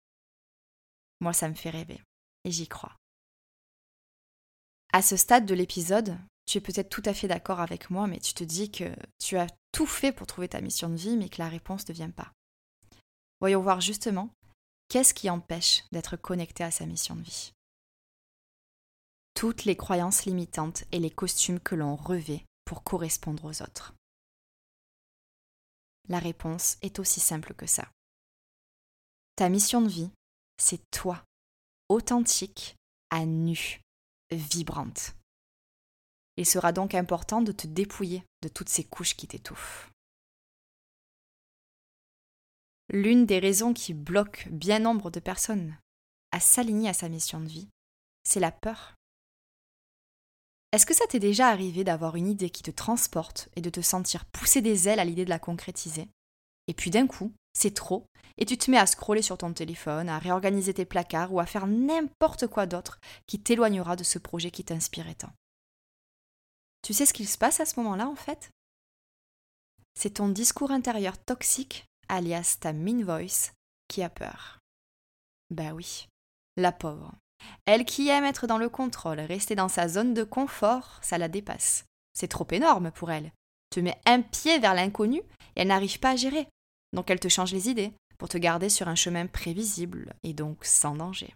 Moi, 1.20 1.32
ça 1.32 1.48
me 1.48 1.54
fait 1.54 1.70
rêver, 1.70 2.02
et 2.44 2.50
j'y 2.50 2.68
crois. 2.68 2.94
À 4.92 5.02
ce 5.02 5.16
stade 5.16 5.46
de 5.46 5.54
l'épisode, 5.54 6.18
tu 6.46 6.58
es 6.58 6.60
peut-être 6.60 6.90
tout 6.90 7.02
à 7.06 7.14
fait 7.14 7.28
d'accord 7.28 7.60
avec 7.60 7.90
moi, 7.90 8.06
mais 8.06 8.20
tu 8.20 8.34
te 8.34 8.44
dis 8.44 8.70
que 8.70 8.94
tu 9.18 9.36
as 9.36 9.46
tout 9.72 9.86
fait 9.86 10.12
pour 10.12 10.26
trouver 10.26 10.48
ta 10.48 10.60
mission 10.60 10.88
de 10.88 10.96
vie, 10.96 11.16
mais 11.16 11.28
que 11.28 11.40
la 11.40 11.48
réponse 11.48 11.88
ne 11.88 11.94
vient 11.94 12.10
pas. 12.10 12.32
Voyons 13.40 13.62
voir 13.62 13.80
justement 13.80 14.30
qu'est-ce 14.88 15.14
qui 15.14 15.28
empêche 15.28 15.84
d'être 15.92 16.16
connecté 16.16 16.62
à 16.62 16.70
sa 16.70 16.86
mission 16.86 17.16
de 17.16 17.22
vie? 17.22 17.52
Toutes 19.34 19.64
les 19.64 19.76
croyances 19.76 20.24
limitantes 20.24 20.84
et 20.92 20.98
les 20.98 21.10
costumes 21.10 21.60
que 21.60 21.74
l'on 21.74 21.96
revêt 21.96 22.44
pour 22.66 22.82
correspondre 22.82 23.46
aux 23.46 23.62
autres. 23.62 23.94
La 26.08 26.18
réponse 26.18 26.76
est 26.82 26.98
aussi 26.98 27.20
simple 27.20 27.54
que 27.54 27.66
ça. 27.66 27.90
Ta 29.36 29.48
mission 29.48 29.80
de 29.80 29.88
vie, 29.88 30.10
c'est 30.58 30.82
toi, 30.90 31.24
authentique, 31.88 32.76
à 33.10 33.24
nu, 33.24 33.80
vibrante. 34.30 35.14
Il 36.36 36.44
sera 36.44 36.72
donc 36.72 36.94
important 36.94 37.40
de 37.40 37.52
te 37.52 37.66
dépouiller 37.66 38.22
de 38.42 38.48
toutes 38.48 38.68
ces 38.68 38.84
couches 38.84 39.16
qui 39.16 39.26
t'étouffent. 39.26 39.90
L'une 42.90 43.26
des 43.26 43.38
raisons 43.38 43.72
qui 43.72 43.94
bloque 43.94 44.48
bien 44.50 44.78
nombre 44.78 45.10
de 45.10 45.20
personnes 45.20 45.76
à 46.30 46.40
s'aligner 46.40 46.90
à 46.90 46.94
sa 46.94 47.08
mission 47.08 47.40
de 47.40 47.48
vie, 47.48 47.68
c'est 48.24 48.40
la 48.40 48.52
peur. 48.52 48.95
Est-ce 50.72 50.86
que 50.86 50.94
ça 50.94 51.06
t'est 51.06 51.18
déjà 51.18 51.48
arrivé 51.48 51.84
d'avoir 51.84 52.16
une 52.16 52.28
idée 52.28 52.50
qui 52.50 52.62
te 52.62 52.70
transporte 52.70 53.48
et 53.56 53.60
de 53.60 53.70
te 53.70 53.80
sentir 53.80 54.24
pousser 54.26 54.60
des 54.60 54.88
ailes 54.88 55.00
à 55.00 55.04
l'idée 55.04 55.24
de 55.24 55.30
la 55.30 55.38
concrétiser? 55.38 56.08
Et 56.66 56.74
puis 56.74 56.90
d'un 56.90 57.06
coup, 57.06 57.32
c'est 57.54 57.74
trop, 57.74 58.06
et 58.36 58.44
tu 58.44 58.58
te 58.58 58.70
mets 58.70 58.78
à 58.78 58.86
scroller 58.86 59.22
sur 59.22 59.38
ton 59.38 59.52
téléphone, 59.52 60.08
à 60.08 60.18
réorganiser 60.18 60.74
tes 60.74 60.84
placards 60.84 61.32
ou 61.32 61.40
à 61.40 61.46
faire 61.46 61.66
n'importe 61.66 62.48
quoi 62.48 62.66
d'autre 62.66 62.98
qui 63.26 63.40
t'éloignera 63.40 63.96
de 63.96 64.04
ce 64.04 64.18
projet 64.18 64.50
qui 64.50 64.64
t'inspirait 64.64 65.14
tant. 65.14 65.32
Tu 66.82 66.92
sais 66.92 67.06
ce 67.06 67.14
qu'il 67.14 67.28
se 67.28 67.38
passe 67.38 67.60
à 67.60 67.64
ce 67.64 67.80
moment-là 67.80 68.08
en 68.08 68.16
fait? 68.16 68.50
C'est 69.94 70.14
ton 70.14 70.28
discours 70.28 70.70
intérieur 70.70 71.16
toxique, 71.16 71.86
alias 72.08 72.58
ta 72.60 72.72
mean 72.72 73.02
voice, 73.02 73.52
qui 73.88 74.02
a 74.02 74.10
peur. 74.10 74.58
Bah 75.50 75.72
oui, 75.72 76.06
la 76.56 76.72
pauvre. 76.72 77.14
Elle 77.64 77.84
qui 77.84 78.08
aime 78.08 78.24
être 78.24 78.46
dans 78.46 78.58
le 78.58 78.68
contrôle, 78.68 79.20
rester 79.20 79.54
dans 79.54 79.68
sa 79.68 79.88
zone 79.88 80.14
de 80.14 80.24
confort, 80.24 80.98
ça 81.02 81.18
la 81.18 81.28
dépasse. 81.28 81.84
C'est 82.14 82.28
trop 82.28 82.46
énorme 82.50 82.90
pour 82.90 83.10
elle. 83.10 83.32
Te 83.70 83.80
met 83.80 84.00
un 84.06 84.22
pied 84.22 84.58
vers 84.58 84.74
l'inconnu 84.74 85.18
et 85.18 85.60
elle 85.60 85.68
n'arrive 85.68 85.98
pas 85.98 86.10
à 86.10 86.16
gérer. 86.16 86.46
Donc 86.92 87.10
elle 87.10 87.20
te 87.20 87.28
change 87.28 87.52
les 87.52 87.68
idées 87.68 87.92
pour 88.18 88.28
te 88.28 88.38
garder 88.38 88.68
sur 88.68 88.88
un 88.88 88.94
chemin 88.94 89.26
prévisible 89.26 90.14
et 90.22 90.32
donc 90.32 90.64
sans 90.64 90.94
danger. 90.94 91.34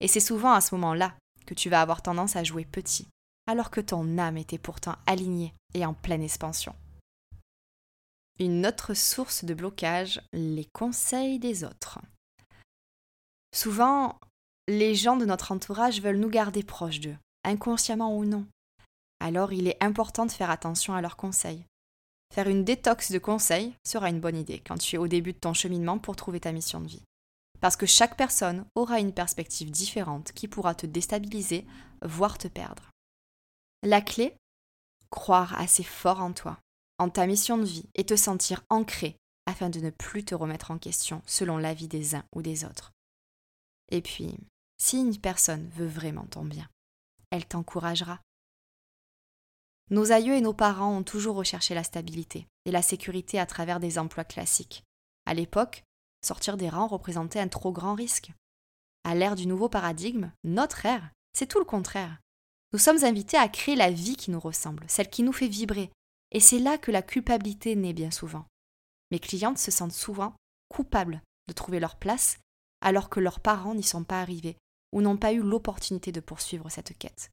Et 0.00 0.08
c'est 0.08 0.20
souvent 0.20 0.52
à 0.52 0.60
ce 0.60 0.74
moment-là 0.74 1.14
que 1.46 1.54
tu 1.54 1.70
vas 1.70 1.80
avoir 1.80 2.02
tendance 2.02 2.36
à 2.36 2.44
jouer 2.44 2.64
petit, 2.64 3.08
alors 3.46 3.70
que 3.70 3.80
ton 3.80 4.18
âme 4.18 4.36
était 4.36 4.58
pourtant 4.58 4.96
alignée 5.06 5.54
et 5.74 5.86
en 5.86 5.94
pleine 5.94 6.22
expansion. 6.22 6.74
Une 8.38 8.66
autre 8.66 8.94
source 8.94 9.44
de 9.44 9.54
blocage, 9.54 10.20
les 10.32 10.66
conseils 10.72 11.38
des 11.38 11.64
autres. 11.64 11.98
Souvent, 13.54 14.18
les 14.68 14.94
gens 14.94 15.16
de 15.16 15.24
notre 15.24 15.52
entourage 15.52 16.00
veulent 16.00 16.18
nous 16.18 16.28
garder 16.28 16.62
proches 16.62 17.00
d'eux, 17.00 17.16
inconsciemment 17.44 18.16
ou 18.16 18.24
non. 18.24 18.46
Alors 19.20 19.52
il 19.52 19.68
est 19.68 19.82
important 19.82 20.26
de 20.26 20.32
faire 20.32 20.50
attention 20.50 20.94
à 20.94 21.00
leurs 21.00 21.16
conseils. 21.16 21.64
Faire 22.32 22.48
une 22.48 22.64
détox 22.64 23.10
de 23.10 23.18
conseils 23.18 23.74
sera 23.84 24.08
une 24.08 24.20
bonne 24.20 24.36
idée 24.36 24.62
quand 24.64 24.78
tu 24.78 24.96
es 24.96 24.98
au 24.98 25.08
début 25.08 25.32
de 25.32 25.38
ton 25.38 25.52
cheminement 25.52 25.98
pour 25.98 26.16
trouver 26.16 26.40
ta 26.40 26.52
mission 26.52 26.80
de 26.80 26.86
vie. 26.86 27.02
Parce 27.60 27.76
que 27.76 27.86
chaque 27.86 28.16
personne 28.16 28.64
aura 28.74 29.00
une 29.00 29.12
perspective 29.12 29.70
différente 29.70 30.32
qui 30.32 30.48
pourra 30.48 30.74
te 30.74 30.86
déstabiliser, 30.86 31.66
voire 32.02 32.38
te 32.38 32.48
perdre. 32.48 32.90
La 33.82 34.00
clé 34.00 34.34
Croire 35.10 35.58
assez 35.58 35.82
fort 35.82 36.20
en 36.20 36.32
toi, 36.32 36.58
en 36.98 37.10
ta 37.10 37.26
mission 37.26 37.58
de 37.58 37.64
vie 37.64 37.88
et 37.96 38.04
te 38.04 38.14
sentir 38.14 38.62
ancré 38.70 39.16
afin 39.46 39.68
de 39.68 39.80
ne 39.80 39.90
plus 39.90 40.24
te 40.24 40.36
remettre 40.36 40.70
en 40.70 40.78
question 40.78 41.20
selon 41.26 41.58
l'avis 41.58 41.88
des 41.88 42.14
uns 42.14 42.22
ou 42.32 42.42
des 42.42 42.64
autres. 42.64 42.92
Et 43.90 44.02
puis, 44.02 44.36
si 44.78 44.98
une 44.98 45.18
personne 45.18 45.68
veut 45.70 45.86
vraiment 45.86 46.26
ton 46.26 46.44
bien, 46.44 46.68
elle 47.30 47.46
t'encouragera. 47.46 48.20
Nos 49.90 50.12
aïeux 50.12 50.34
et 50.34 50.40
nos 50.40 50.54
parents 50.54 50.96
ont 50.96 51.02
toujours 51.02 51.36
recherché 51.36 51.74
la 51.74 51.82
stabilité 51.82 52.46
et 52.64 52.70
la 52.70 52.82
sécurité 52.82 53.40
à 53.40 53.46
travers 53.46 53.80
des 53.80 53.98
emplois 53.98 54.24
classiques. 54.24 54.84
À 55.26 55.34
l'époque, 55.34 55.82
sortir 56.24 56.56
des 56.56 56.68
rangs 56.68 56.86
représentait 56.86 57.40
un 57.40 57.48
trop 57.48 57.72
grand 57.72 57.94
risque. 57.94 58.30
À 59.04 59.14
l'ère 59.14 59.34
du 59.34 59.46
nouveau 59.46 59.68
paradigme, 59.68 60.30
notre 60.44 60.86
ère, 60.86 61.10
c'est 61.32 61.46
tout 61.46 61.58
le 61.58 61.64
contraire. 61.64 62.18
Nous 62.72 62.78
sommes 62.78 63.02
invités 63.04 63.36
à 63.36 63.48
créer 63.48 63.74
la 63.74 63.90
vie 63.90 64.14
qui 64.14 64.30
nous 64.30 64.38
ressemble, 64.38 64.84
celle 64.86 65.10
qui 65.10 65.24
nous 65.24 65.32
fait 65.32 65.48
vibrer. 65.48 65.90
Et 66.30 66.38
c'est 66.38 66.60
là 66.60 66.78
que 66.78 66.92
la 66.92 67.02
culpabilité 67.02 67.74
naît 67.74 67.92
bien 67.92 68.12
souvent. 68.12 68.46
Mes 69.10 69.18
clientes 69.18 69.58
se 69.58 69.72
sentent 69.72 69.92
souvent 69.92 70.34
coupables 70.68 71.20
de 71.48 71.52
trouver 71.52 71.80
leur 71.80 71.96
place 71.96 72.38
alors 72.80 73.08
que 73.08 73.20
leurs 73.20 73.40
parents 73.40 73.74
n'y 73.74 73.82
sont 73.82 74.04
pas 74.04 74.20
arrivés 74.20 74.56
ou 74.92 75.02
n'ont 75.02 75.16
pas 75.16 75.32
eu 75.32 75.42
l'opportunité 75.42 76.12
de 76.12 76.20
poursuivre 76.20 76.68
cette 76.70 76.96
quête. 76.98 77.30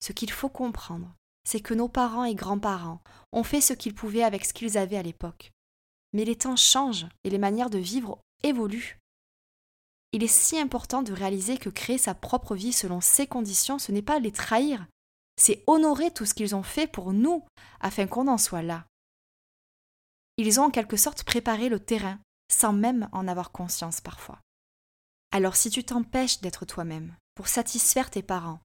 Ce 0.00 0.12
qu'il 0.12 0.30
faut 0.30 0.48
comprendre, 0.48 1.14
c'est 1.44 1.60
que 1.60 1.74
nos 1.74 1.88
parents 1.88 2.24
et 2.24 2.34
grands-parents 2.34 3.00
ont 3.32 3.44
fait 3.44 3.60
ce 3.60 3.72
qu'ils 3.72 3.94
pouvaient 3.94 4.22
avec 4.22 4.44
ce 4.44 4.52
qu'ils 4.52 4.78
avaient 4.78 4.98
à 4.98 5.02
l'époque. 5.02 5.52
Mais 6.12 6.24
les 6.24 6.36
temps 6.36 6.56
changent 6.56 7.06
et 7.24 7.30
les 7.30 7.38
manières 7.38 7.70
de 7.70 7.78
vivre 7.78 8.20
évoluent 8.42 8.98
il 10.16 10.24
est 10.24 10.28
si 10.28 10.58
important 10.58 11.02
de 11.02 11.12
réaliser 11.12 11.58
que 11.58 11.68
créer 11.68 11.98
sa 11.98 12.14
propre 12.14 12.54
vie 12.54 12.72
selon 12.72 13.02
ses 13.02 13.26
conditions, 13.26 13.78
ce 13.78 13.92
n'est 13.92 14.00
pas 14.00 14.18
les 14.18 14.32
trahir, 14.32 14.86
c'est 15.36 15.62
honorer 15.66 16.10
tout 16.10 16.24
ce 16.24 16.32
qu'ils 16.32 16.54
ont 16.54 16.62
fait 16.62 16.86
pour 16.86 17.12
nous, 17.12 17.44
afin 17.80 18.06
qu'on 18.06 18.26
en 18.26 18.38
soit 18.38 18.62
là. 18.62 18.86
Ils 20.38 20.58
ont 20.58 20.64
en 20.64 20.70
quelque 20.70 20.96
sorte 20.96 21.24
préparé 21.24 21.68
le 21.68 21.80
terrain, 21.80 22.18
sans 22.50 22.72
même 22.72 23.08
en 23.12 23.28
avoir 23.28 23.50
conscience 23.50 24.00
parfois. 24.00 24.40
Alors 25.32 25.56
si 25.56 25.70
tu 25.70 25.84
t'empêches 25.84 26.40
d'être 26.40 26.64
toi-même, 26.64 27.14
pour 27.34 27.48
satisfaire 27.48 28.10
tes 28.10 28.22
parents, 28.22 28.60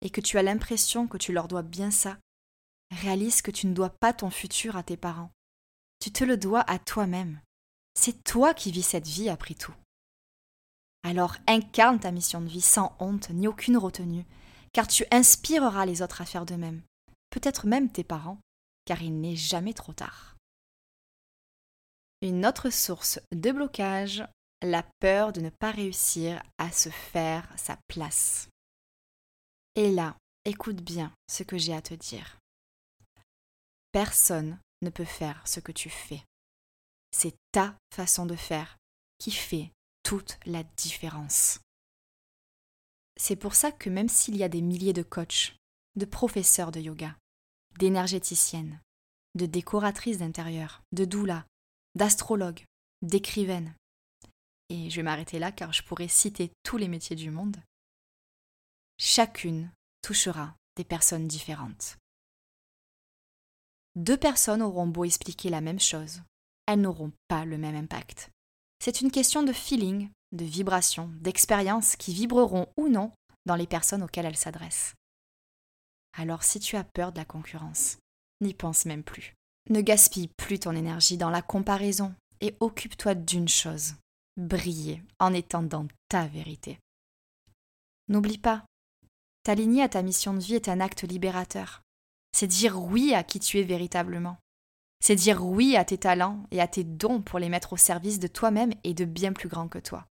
et 0.00 0.10
que 0.10 0.20
tu 0.20 0.38
as 0.38 0.42
l'impression 0.42 1.06
que 1.06 1.16
tu 1.16 1.32
leur 1.32 1.48
dois 1.48 1.62
bien 1.62 1.90
ça, 1.90 2.18
réalise 2.90 3.42
que 3.42 3.50
tu 3.50 3.66
ne 3.66 3.74
dois 3.74 3.90
pas 3.90 4.12
ton 4.12 4.30
futur 4.30 4.76
à 4.76 4.82
tes 4.82 4.96
parents. 4.96 5.30
Tu 6.00 6.10
te 6.10 6.24
le 6.24 6.36
dois 6.36 6.60
à 6.70 6.78
toi-même. 6.78 7.40
C'est 7.94 8.24
toi 8.24 8.54
qui 8.54 8.72
vis 8.72 8.82
cette 8.82 9.06
vie 9.06 9.28
après 9.28 9.54
tout. 9.54 9.74
Alors 11.04 11.36
incarne 11.46 11.98
ta 11.98 12.10
mission 12.12 12.40
de 12.40 12.48
vie 12.48 12.60
sans 12.60 12.94
honte 12.98 13.30
ni 13.30 13.48
aucune 13.48 13.76
retenue, 13.76 14.24
car 14.72 14.86
tu 14.86 15.04
inspireras 15.10 15.86
les 15.86 16.02
autres 16.02 16.20
à 16.20 16.26
faire 16.26 16.46
de 16.46 16.54
même, 16.54 16.82
peut-être 17.30 17.66
même 17.66 17.90
tes 17.90 18.04
parents, 18.04 18.38
car 18.84 19.02
il 19.02 19.20
n'est 19.20 19.36
jamais 19.36 19.74
trop 19.74 19.92
tard. 19.92 20.36
Une 22.22 22.46
autre 22.46 22.70
source 22.70 23.18
de 23.32 23.50
blocage, 23.50 24.22
la 24.62 24.84
peur 25.00 25.32
de 25.32 25.40
ne 25.40 25.50
pas 25.50 25.72
réussir 25.72 26.40
à 26.56 26.70
se 26.70 26.88
faire 26.88 27.48
sa 27.58 27.76
place. 27.88 28.48
Et 29.74 29.90
là, 29.90 30.16
écoute 30.44 30.82
bien 30.82 31.12
ce 31.28 31.42
que 31.42 31.58
j'ai 31.58 31.74
à 31.74 31.82
te 31.82 31.94
dire. 31.94 32.38
Personne 33.90 34.56
ne 34.82 34.90
peut 34.90 35.04
faire 35.04 35.46
ce 35.48 35.58
que 35.58 35.72
tu 35.72 35.90
fais. 35.90 36.22
C'est 37.10 37.34
ta 37.50 37.74
façon 37.92 38.24
de 38.24 38.36
faire 38.36 38.78
qui 39.18 39.32
fait 39.32 39.72
toute 40.04 40.38
la 40.46 40.62
différence. 40.76 41.58
C'est 43.16 43.36
pour 43.36 43.56
ça 43.56 43.72
que 43.72 43.90
même 43.90 44.08
s'il 44.08 44.36
y 44.36 44.44
a 44.44 44.48
des 44.48 44.62
milliers 44.62 44.92
de 44.92 45.02
coachs, 45.02 45.56
de 45.96 46.04
professeurs 46.04 46.70
de 46.70 46.80
yoga, 46.80 47.16
d'énergéticiennes, 47.80 48.80
de 49.34 49.46
décoratrices 49.46 50.18
d'intérieur, 50.18 50.82
de 50.92 51.04
doulas, 51.04 51.44
d'astrologues, 51.94 52.64
d'écrivaines, 53.02 53.74
et 54.68 54.88
je 54.88 54.96
vais 54.96 55.02
m'arrêter 55.02 55.38
là 55.38 55.52
car 55.52 55.72
je 55.72 55.82
pourrais 55.82 56.08
citer 56.08 56.50
tous 56.62 56.76
les 56.76 56.88
métiers 56.88 57.16
du 57.16 57.30
monde, 57.30 57.56
chacune 58.98 59.70
touchera 60.00 60.54
des 60.76 60.84
personnes 60.84 61.28
différentes. 61.28 61.98
Deux 63.94 64.16
personnes 64.16 64.62
auront 64.62 64.86
beau 64.86 65.04
expliquer 65.04 65.50
la 65.50 65.60
même 65.60 65.80
chose, 65.80 66.22
elles 66.66 66.80
n'auront 66.80 67.12
pas 67.28 67.44
le 67.44 67.58
même 67.58 67.76
impact. 67.76 68.30
C'est 68.78 69.00
une 69.00 69.10
question 69.10 69.42
de 69.42 69.52
feeling, 69.52 70.10
de 70.32 70.44
vibration, 70.44 71.10
d'expérience 71.20 71.96
qui 71.96 72.14
vibreront 72.14 72.66
ou 72.76 72.88
non 72.88 73.12
dans 73.44 73.56
les 73.56 73.66
personnes 73.66 74.02
auxquelles 74.02 74.26
elles 74.26 74.36
s'adressent. 74.36 74.94
Alors 76.14 76.42
si 76.42 76.60
tu 76.60 76.76
as 76.76 76.84
peur 76.84 77.12
de 77.12 77.18
la 77.18 77.24
concurrence, 77.24 77.98
n'y 78.40 78.54
pense 78.54 78.86
même 78.86 79.02
plus. 79.02 79.34
Ne 79.70 79.80
gaspille 79.80 80.28
plus 80.28 80.58
ton 80.58 80.72
énergie 80.72 81.16
dans 81.16 81.30
la 81.30 81.42
comparaison 81.42 82.14
et 82.40 82.56
occupe-toi 82.60 83.14
d'une 83.14 83.48
chose, 83.48 83.94
briller 84.36 85.02
en 85.20 85.32
étant 85.32 85.62
dans 85.62 85.86
ta 86.08 86.26
vérité. 86.26 86.80
N'oublie 88.08 88.38
pas, 88.38 88.64
t'aligner 89.44 89.82
à 89.82 89.88
ta 89.88 90.02
mission 90.02 90.34
de 90.34 90.40
vie 90.40 90.56
est 90.56 90.68
un 90.68 90.80
acte 90.80 91.02
libérateur. 91.02 91.82
C'est 92.36 92.48
dire 92.48 92.82
oui 92.82 93.14
à 93.14 93.22
qui 93.22 93.38
tu 93.38 93.60
es 93.60 93.62
véritablement. 93.62 94.36
C'est 95.00 95.14
dire 95.16 95.44
oui 95.44 95.76
à 95.76 95.84
tes 95.84 95.98
talents 95.98 96.42
et 96.50 96.60
à 96.60 96.66
tes 96.66 96.84
dons 96.84 97.22
pour 97.22 97.38
les 97.38 97.48
mettre 97.48 97.72
au 97.72 97.76
service 97.76 98.18
de 98.18 98.26
toi-même 98.26 98.72
et 98.82 98.94
de 98.94 99.04
bien 99.04 99.32
plus 99.32 99.48
grand 99.48 99.68
que 99.68 99.78
toi. 99.78 100.06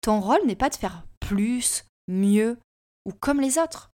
Ton 0.00 0.20
rôle 0.20 0.46
n'est 0.46 0.56
pas 0.56 0.70
de 0.70 0.76
faire 0.76 1.04
plus, 1.20 1.84
mieux 2.08 2.58
ou 3.04 3.12
comme 3.12 3.40
les 3.40 3.58
autres. 3.58 3.90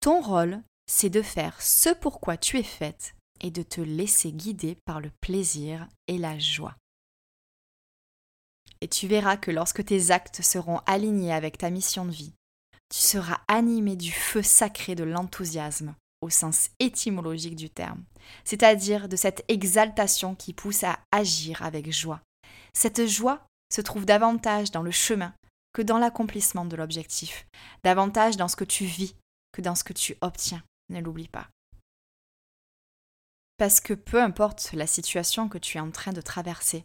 Ton 0.00 0.20
rôle, 0.20 0.62
c'est 0.86 1.10
de 1.10 1.22
faire 1.22 1.60
ce 1.60 1.90
pourquoi 1.90 2.36
tu 2.36 2.58
es 2.58 2.62
faite 2.62 3.15
et 3.40 3.50
de 3.50 3.62
te 3.62 3.80
laisser 3.80 4.32
guider 4.32 4.76
par 4.84 5.00
le 5.00 5.10
plaisir 5.20 5.86
et 6.08 6.18
la 6.18 6.38
joie. 6.38 6.76
Et 8.80 8.88
tu 8.88 9.06
verras 9.06 9.36
que 9.36 9.50
lorsque 9.50 9.84
tes 9.84 10.10
actes 10.10 10.42
seront 10.42 10.78
alignés 10.86 11.32
avec 11.32 11.58
ta 11.58 11.70
mission 11.70 12.04
de 12.04 12.10
vie, 12.10 12.34
tu 12.88 13.00
seras 13.00 13.40
animé 13.48 13.96
du 13.96 14.12
feu 14.12 14.42
sacré 14.42 14.94
de 14.94 15.04
l'enthousiasme, 15.04 15.94
au 16.20 16.30
sens 16.30 16.70
étymologique 16.78 17.56
du 17.56 17.70
terme, 17.70 18.04
c'est-à-dire 18.44 19.08
de 19.08 19.16
cette 19.16 19.44
exaltation 19.48 20.34
qui 20.34 20.52
pousse 20.52 20.84
à 20.84 20.98
agir 21.10 21.62
avec 21.62 21.90
joie. 21.92 22.20
Cette 22.74 23.06
joie 23.06 23.46
se 23.72 23.80
trouve 23.80 24.04
davantage 24.06 24.70
dans 24.70 24.82
le 24.82 24.90
chemin 24.90 25.34
que 25.72 25.82
dans 25.82 25.98
l'accomplissement 25.98 26.64
de 26.64 26.76
l'objectif, 26.76 27.46
davantage 27.82 28.36
dans 28.36 28.48
ce 28.48 28.56
que 28.56 28.64
tu 28.64 28.84
vis 28.84 29.14
que 29.52 29.62
dans 29.62 29.74
ce 29.74 29.84
que 29.84 29.92
tu 29.92 30.16
obtiens, 30.20 30.62
ne 30.90 31.00
l'oublie 31.00 31.28
pas. 31.28 31.48
Parce 33.58 33.80
que 33.80 33.94
peu 33.94 34.22
importe 34.22 34.72
la 34.72 34.86
situation 34.86 35.48
que 35.48 35.58
tu 35.58 35.78
es 35.78 35.80
en 35.80 35.90
train 35.90 36.12
de 36.12 36.20
traverser, 36.20 36.84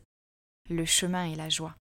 le 0.70 0.86
chemin 0.86 1.26
est 1.26 1.36
la 1.36 1.50
joie. 1.50 1.76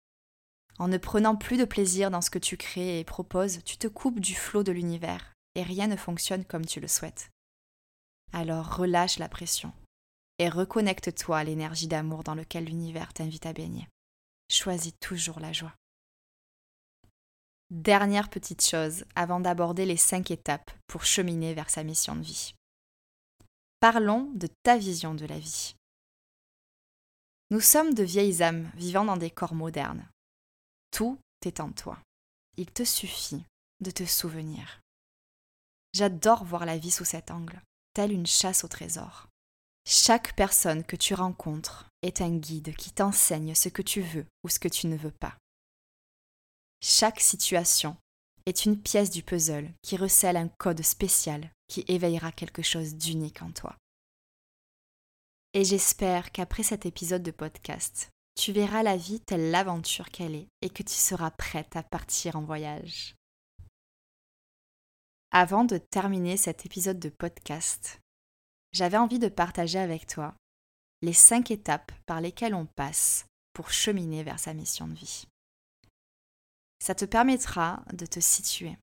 En 0.79 0.87
ne 0.87 0.97
prenant 0.97 1.35
plus 1.35 1.57
de 1.57 1.65
plaisir 1.65 2.09
dans 2.09 2.21
ce 2.21 2.29
que 2.29 2.39
tu 2.39 2.57
crées 2.57 2.99
et 2.99 3.03
proposes, 3.03 3.63
tu 3.65 3.77
te 3.77 3.87
coupes 3.87 4.19
du 4.19 4.33
flot 4.33 4.63
de 4.63 4.71
l'univers 4.71 5.33
et 5.55 5.61
rien 5.61 5.87
ne 5.87 5.95
fonctionne 5.95 6.45
comme 6.45 6.65
tu 6.65 6.79
le 6.79 6.87
souhaites. 6.87 7.29
Alors 8.31 8.77
relâche 8.77 9.19
la 9.19 9.29
pression 9.29 9.73
et 10.39 10.49
reconnecte-toi 10.49 11.37
à 11.37 11.43
l'énergie 11.43 11.87
d'amour 11.87 12.23
dans 12.23 12.35
lequel 12.35 12.65
l'univers 12.65 13.13
t'invite 13.13 13.45
à 13.45 13.53
baigner. 13.53 13.87
Choisis 14.49 14.93
toujours 14.99 15.39
la 15.39 15.51
joie. 15.51 15.73
Dernière 17.69 18.29
petite 18.29 18.65
chose 18.65 19.05
avant 19.15 19.39
d'aborder 19.39 19.85
les 19.85 19.97
cinq 19.97 20.31
étapes 20.31 20.71
pour 20.87 21.05
cheminer 21.05 21.53
vers 21.53 21.69
sa 21.69 21.83
mission 21.83 22.15
de 22.15 22.23
vie. 22.23 22.53
Parlons 23.79 24.29
de 24.33 24.47
ta 24.63 24.77
vision 24.77 25.13
de 25.13 25.25
la 25.25 25.39
vie. 25.39 25.75
Nous 27.49 27.61
sommes 27.61 27.93
de 27.93 28.03
vieilles 28.03 28.43
âmes 28.43 28.69
vivant 28.75 29.05
dans 29.05 29.15
des 29.15 29.31
corps 29.31 29.55
modernes. 29.55 30.05
Tout 30.91 31.17
est 31.45 31.61
en 31.61 31.71
toi. 31.71 31.97
Il 32.57 32.69
te 32.69 32.83
suffit 32.83 33.41
de 33.79 33.89
te 33.89 34.03
souvenir. 34.03 34.81
J'adore 35.93 36.43
voir 36.43 36.65
la 36.65 36.77
vie 36.77 36.91
sous 36.91 37.05
cet 37.05 37.31
angle, 37.31 37.61
telle 37.93 38.11
une 38.11 38.27
chasse 38.27 38.65
au 38.65 38.67
trésor. 38.67 39.27
Chaque 39.87 40.35
personne 40.35 40.83
que 40.83 40.97
tu 40.97 41.13
rencontres 41.13 41.87
est 42.01 42.19
un 42.19 42.35
guide 42.35 42.75
qui 42.75 42.91
t'enseigne 42.91 43.55
ce 43.55 43.69
que 43.69 43.81
tu 43.81 44.01
veux 44.01 44.25
ou 44.43 44.49
ce 44.49 44.59
que 44.59 44.67
tu 44.67 44.87
ne 44.87 44.97
veux 44.97 45.11
pas. 45.11 45.37
Chaque 46.81 47.21
situation 47.21 47.95
est 48.45 48.65
une 48.65 48.77
pièce 48.77 49.09
du 49.09 49.23
puzzle 49.23 49.71
qui 49.81 49.95
recèle 49.95 50.35
un 50.35 50.49
code 50.49 50.81
spécial 50.81 51.49
qui 51.69 51.85
éveillera 51.87 52.33
quelque 52.33 52.61
chose 52.61 52.95
d'unique 52.95 53.41
en 53.41 53.51
toi. 53.51 53.77
Et 55.53 55.63
j'espère 55.63 56.31
qu'après 56.31 56.63
cet 56.63 56.85
épisode 56.85 57.23
de 57.23 57.31
podcast, 57.31 58.09
tu 58.35 58.51
verras 58.51 58.83
la 58.83 58.97
vie 58.97 59.19
telle 59.19 59.51
l'aventure 59.51 60.09
qu'elle 60.09 60.35
est 60.35 60.47
et 60.61 60.69
que 60.69 60.83
tu 60.83 60.93
seras 60.93 61.31
prête 61.31 61.75
à 61.75 61.83
partir 61.83 62.35
en 62.35 62.41
voyage. 62.41 63.15
Avant 65.31 65.63
de 65.63 65.77
terminer 65.77 66.37
cet 66.37 66.65
épisode 66.65 66.99
de 66.99 67.09
podcast, 67.09 67.99
j'avais 68.71 68.97
envie 68.97 69.19
de 69.19 69.29
partager 69.29 69.79
avec 69.79 70.07
toi 70.07 70.35
les 71.01 71.13
cinq 71.13 71.51
étapes 71.51 71.91
par 72.05 72.19
lesquelles 72.21 72.55
on 72.55 72.65
passe 72.65 73.25
pour 73.53 73.71
cheminer 73.71 74.23
vers 74.23 74.39
sa 74.39 74.53
mission 74.53 74.87
de 74.87 74.95
vie. 74.95 75.25
Ça 76.81 76.95
te 76.95 77.05
permettra 77.05 77.83
de 77.93 78.05
te 78.05 78.19
situer, 78.19 78.77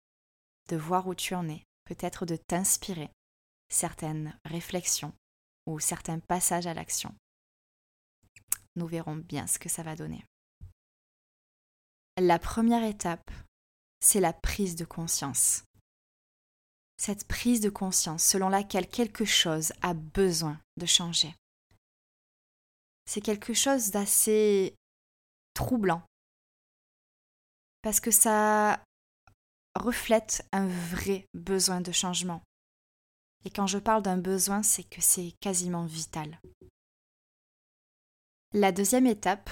de 0.68 0.76
voir 0.76 1.06
où 1.06 1.14
tu 1.14 1.34
en 1.34 1.48
es, 1.48 1.62
peut-être 1.86 2.26
de 2.26 2.36
t'inspirer 2.36 3.10
certaines 3.68 4.38
réflexions 4.44 5.12
ou 5.66 5.80
certains 5.80 6.18
passages 6.20 6.66
à 6.66 6.74
l'action 6.74 7.14
nous 8.76 8.86
verrons 8.86 9.16
bien 9.16 9.46
ce 9.46 9.58
que 9.58 9.68
ça 9.68 9.82
va 9.82 9.96
donner. 9.96 10.24
La 12.18 12.38
première 12.38 12.84
étape, 12.84 13.30
c'est 14.00 14.20
la 14.20 14.32
prise 14.32 14.76
de 14.76 14.84
conscience. 14.84 15.64
Cette 16.98 17.26
prise 17.26 17.60
de 17.60 17.68
conscience 17.68 18.22
selon 18.22 18.48
laquelle 18.48 18.88
quelque 18.88 19.24
chose 19.24 19.72
a 19.82 19.92
besoin 19.92 20.60
de 20.76 20.86
changer. 20.86 21.34
C'est 23.06 23.20
quelque 23.20 23.54
chose 23.54 23.90
d'assez 23.90 24.74
troublant 25.54 26.02
parce 27.82 28.00
que 28.00 28.10
ça 28.10 28.82
reflète 29.78 30.46
un 30.52 30.66
vrai 30.66 31.26
besoin 31.34 31.80
de 31.80 31.92
changement. 31.92 32.42
Et 33.44 33.50
quand 33.50 33.66
je 33.66 33.78
parle 33.78 34.02
d'un 34.02 34.18
besoin, 34.18 34.62
c'est 34.62 34.84
que 34.84 35.00
c'est 35.00 35.32
quasiment 35.40 35.86
vital. 35.86 36.40
La 38.52 38.72
deuxième 38.72 39.06
étape, 39.06 39.50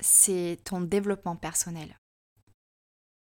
c'est 0.00 0.58
ton 0.64 0.80
développement 0.80 1.36
personnel. 1.36 1.96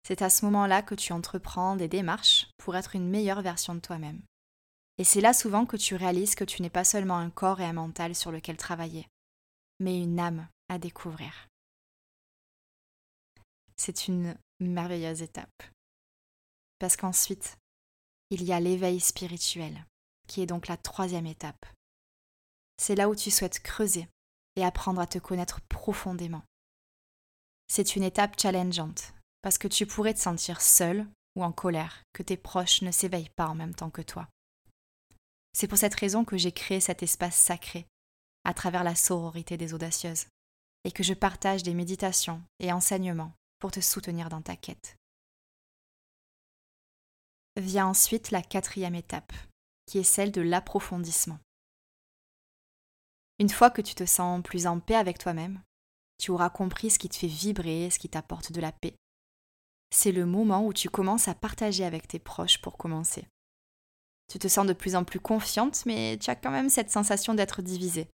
C'est 0.07 0.21
à 0.21 0.29
ce 0.29 0.45
moment-là 0.45 0.81
que 0.81 0.95
tu 0.95 1.13
entreprends 1.13 1.75
des 1.75 1.87
démarches 1.87 2.49
pour 2.57 2.75
être 2.75 2.95
une 2.95 3.09
meilleure 3.09 3.41
version 3.41 3.75
de 3.75 3.79
toi-même. 3.79 4.21
Et 4.97 5.03
c'est 5.03 5.21
là 5.21 5.33
souvent 5.33 5.65
que 5.65 5.77
tu 5.77 5.95
réalises 5.95 6.35
que 6.35 6.43
tu 6.43 6.61
n'es 6.61 6.69
pas 6.69 6.83
seulement 6.83 7.17
un 7.17 7.29
corps 7.29 7.61
et 7.61 7.65
un 7.65 7.73
mental 7.73 8.15
sur 8.15 8.31
lequel 8.31 8.57
travailler, 8.57 9.07
mais 9.79 10.01
une 10.01 10.19
âme 10.19 10.47
à 10.69 10.77
découvrir. 10.77 11.47
C'est 13.77 14.07
une 14.07 14.35
merveilleuse 14.59 15.21
étape. 15.21 15.63
Parce 16.81 16.97
qu'ensuite, 16.97 17.59
il 18.31 18.43
y 18.43 18.51
a 18.51 18.59
l'éveil 18.59 18.99
spirituel, 18.99 19.85
qui 20.27 20.41
est 20.41 20.47
donc 20.47 20.67
la 20.67 20.77
troisième 20.77 21.27
étape. 21.27 21.67
C'est 22.77 22.95
là 22.95 23.07
où 23.07 23.15
tu 23.15 23.29
souhaites 23.29 23.59
creuser 23.59 24.07
et 24.55 24.65
apprendre 24.65 24.99
à 24.99 25.05
te 25.05 25.19
connaître 25.19 25.61
profondément. 25.69 26.41
C'est 27.67 27.95
une 27.95 28.01
étape 28.01 28.41
challengeante, 28.41 29.13
parce 29.43 29.59
que 29.59 29.67
tu 29.67 29.85
pourrais 29.85 30.15
te 30.15 30.19
sentir 30.19 30.59
seul 30.59 31.07
ou 31.35 31.43
en 31.43 31.51
colère 31.51 32.01
que 32.13 32.23
tes 32.23 32.35
proches 32.35 32.81
ne 32.81 32.89
s'éveillent 32.89 33.29
pas 33.35 33.47
en 33.47 33.53
même 33.53 33.75
temps 33.75 33.91
que 33.91 34.01
toi. 34.01 34.27
C'est 35.53 35.67
pour 35.67 35.77
cette 35.77 35.93
raison 35.93 36.25
que 36.25 36.35
j'ai 36.35 36.51
créé 36.51 36.79
cet 36.79 37.03
espace 37.03 37.35
sacré, 37.35 37.85
à 38.43 38.55
travers 38.55 38.83
la 38.83 38.95
sororité 38.95 39.55
des 39.55 39.75
audacieuses, 39.75 40.25
et 40.83 40.91
que 40.91 41.03
je 41.03 41.13
partage 41.13 41.61
des 41.61 41.75
méditations 41.75 42.41
et 42.57 42.71
enseignements 42.71 43.33
pour 43.59 43.69
te 43.69 43.81
soutenir 43.81 44.29
dans 44.29 44.41
ta 44.41 44.55
quête. 44.55 44.97
Vient 47.57 47.87
ensuite 47.87 48.31
la 48.31 48.41
quatrième 48.41 48.95
étape, 48.95 49.33
qui 49.85 49.97
est 49.97 50.03
celle 50.03 50.31
de 50.31 50.41
l'approfondissement. 50.41 51.39
Une 53.39 53.49
fois 53.49 53.69
que 53.69 53.81
tu 53.81 53.93
te 53.93 54.05
sens 54.05 54.41
plus 54.41 54.67
en 54.67 54.79
paix 54.79 54.95
avec 54.95 55.17
toi-même, 55.17 55.61
tu 56.17 56.31
auras 56.31 56.49
compris 56.49 56.91
ce 56.91 56.99
qui 56.99 57.09
te 57.09 57.15
fait 57.15 57.27
vibrer, 57.27 57.89
ce 57.89 57.99
qui 57.99 58.07
t'apporte 58.07 58.51
de 58.51 58.61
la 58.61 58.71
paix. 58.71 58.95
C'est 59.89 60.13
le 60.13 60.25
moment 60.25 60.65
où 60.65 60.71
tu 60.71 60.89
commences 60.89 61.27
à 61.27 61.35
partager 61.35 61.83
avec 61.83 62.07
tes 62.07 62.19
proches 62.19 62.61
pour 62.61 62.77
commencer. 62.77 63.27
Tu 64.29 64.39
te 64.39 64.47
sens 64.47 64.65
de 64.65 64.73
plus 64.73 64.95
en 64.95 65.03
plus 65.03 65.19
confiante, 65.19 65.85
mais 65.85 66.17
tu 66.21 66.29
as 66.29 66.37
quand 66.37 66.51
même 66.51 66.69
cette 66.69 66.89
sensation 66.89 67.33
d'être 67.33 67.61
divisée, 67.61 68.07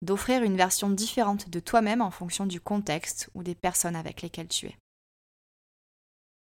d'offrir 0.00 0.42
une 0.42 0.56
version 0.56 0.88
différente 0.88 1.50
de 1.50 1.60
toi-même 1.60 2.00
en 2.00 2.10
fonction 2.10 2.46
du 2.46 2.58
contexte 2.58 3.28
ou 3.34 3.42
des 3.42 3.54
personnes 3.54 3.96
avec 3.96 4.22
lesquelles 4.22 4.48
tu 4.48 4.66
es. 4.66 4.78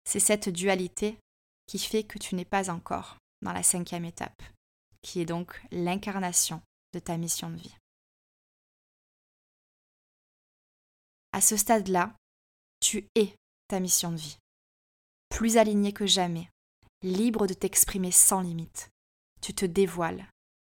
C'est 0.05 0.21
cette 0.21 0.51
dualité 0.51 1.19
qui 1.67 1.79
fait 1.79 2.05
que 2.05 2.19
tu 2.19 2.35
n'es 2.35 2.45
pas 2.45 2.71
encore 2.71 3.17
dans 3.43 3.53
la 3.53 3.63
cinquième 3.63 4.05
étape, 4.05 4.43
qui 5.03 5.21
est 5.21 5.27
donc 5.27 5.61
l'incarnation 5.71 6.63
de 6.93 6.99
ta 6.99 7.17
mission 7.17 7.51
de 7.51 7.57
vie. 7.57 7.77
À 11.33 11.41
ce 11.41 11.57
stade-là, 11.57 12.17
tu 12.81 13.09
es 13.15 13.35
ta 13.69 13.81
mission 13.81 14.11
de 14.13 14.17
vie. 14.17 14.39
Plus 15.29 15.57
aligné 15.57 15.93
que 15.93 16.07
jamais, 16.07 16.49
libre 17.03 17.47
de 17.47 17.55
t'exprimer 17.55 18.11
sans 18.11 18.41
limite. 18.41 18.89
Tu 19.43 19.55
te 19.55 19.67
dévoiles, 19.67 20.27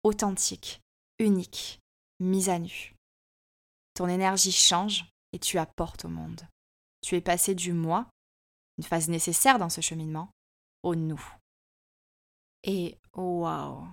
authentique, 0.04 0.80
unique, 1.18 1.80
mise 2.20 2.48
à 2.48 2.58
nu. 2.58 2.94
Ton 3.94 4.08
énergie 4.08 4.52
change 4.52 5.04
et 5.32 5.38
tu 5.38 5.58
apportes 5.58 6.04
au 6.04 6.08
monde. 6.08 6.40
Tu 7.02 7.16
es 7.16 7.20
passé 7.20 7.54
du 7.54 7.72
moi, 7.72 8.08
une 8.78 8.84
phase 8.84 9.08
nécessaire 9.08 9.58
dans 9.58 9.68
ce 9.68 9.80
cheminement, 9.80 10.30
nous. 10.92 11.22
Et 12.64 12.98
waouh, 13.14 13.86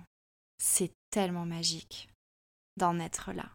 c'est 0.58 0.92
tellement 1.10 1.46
magique 1.46 2.08
d'en 2.76 2.98
être 2.98 3.32
là. 3.32 3.50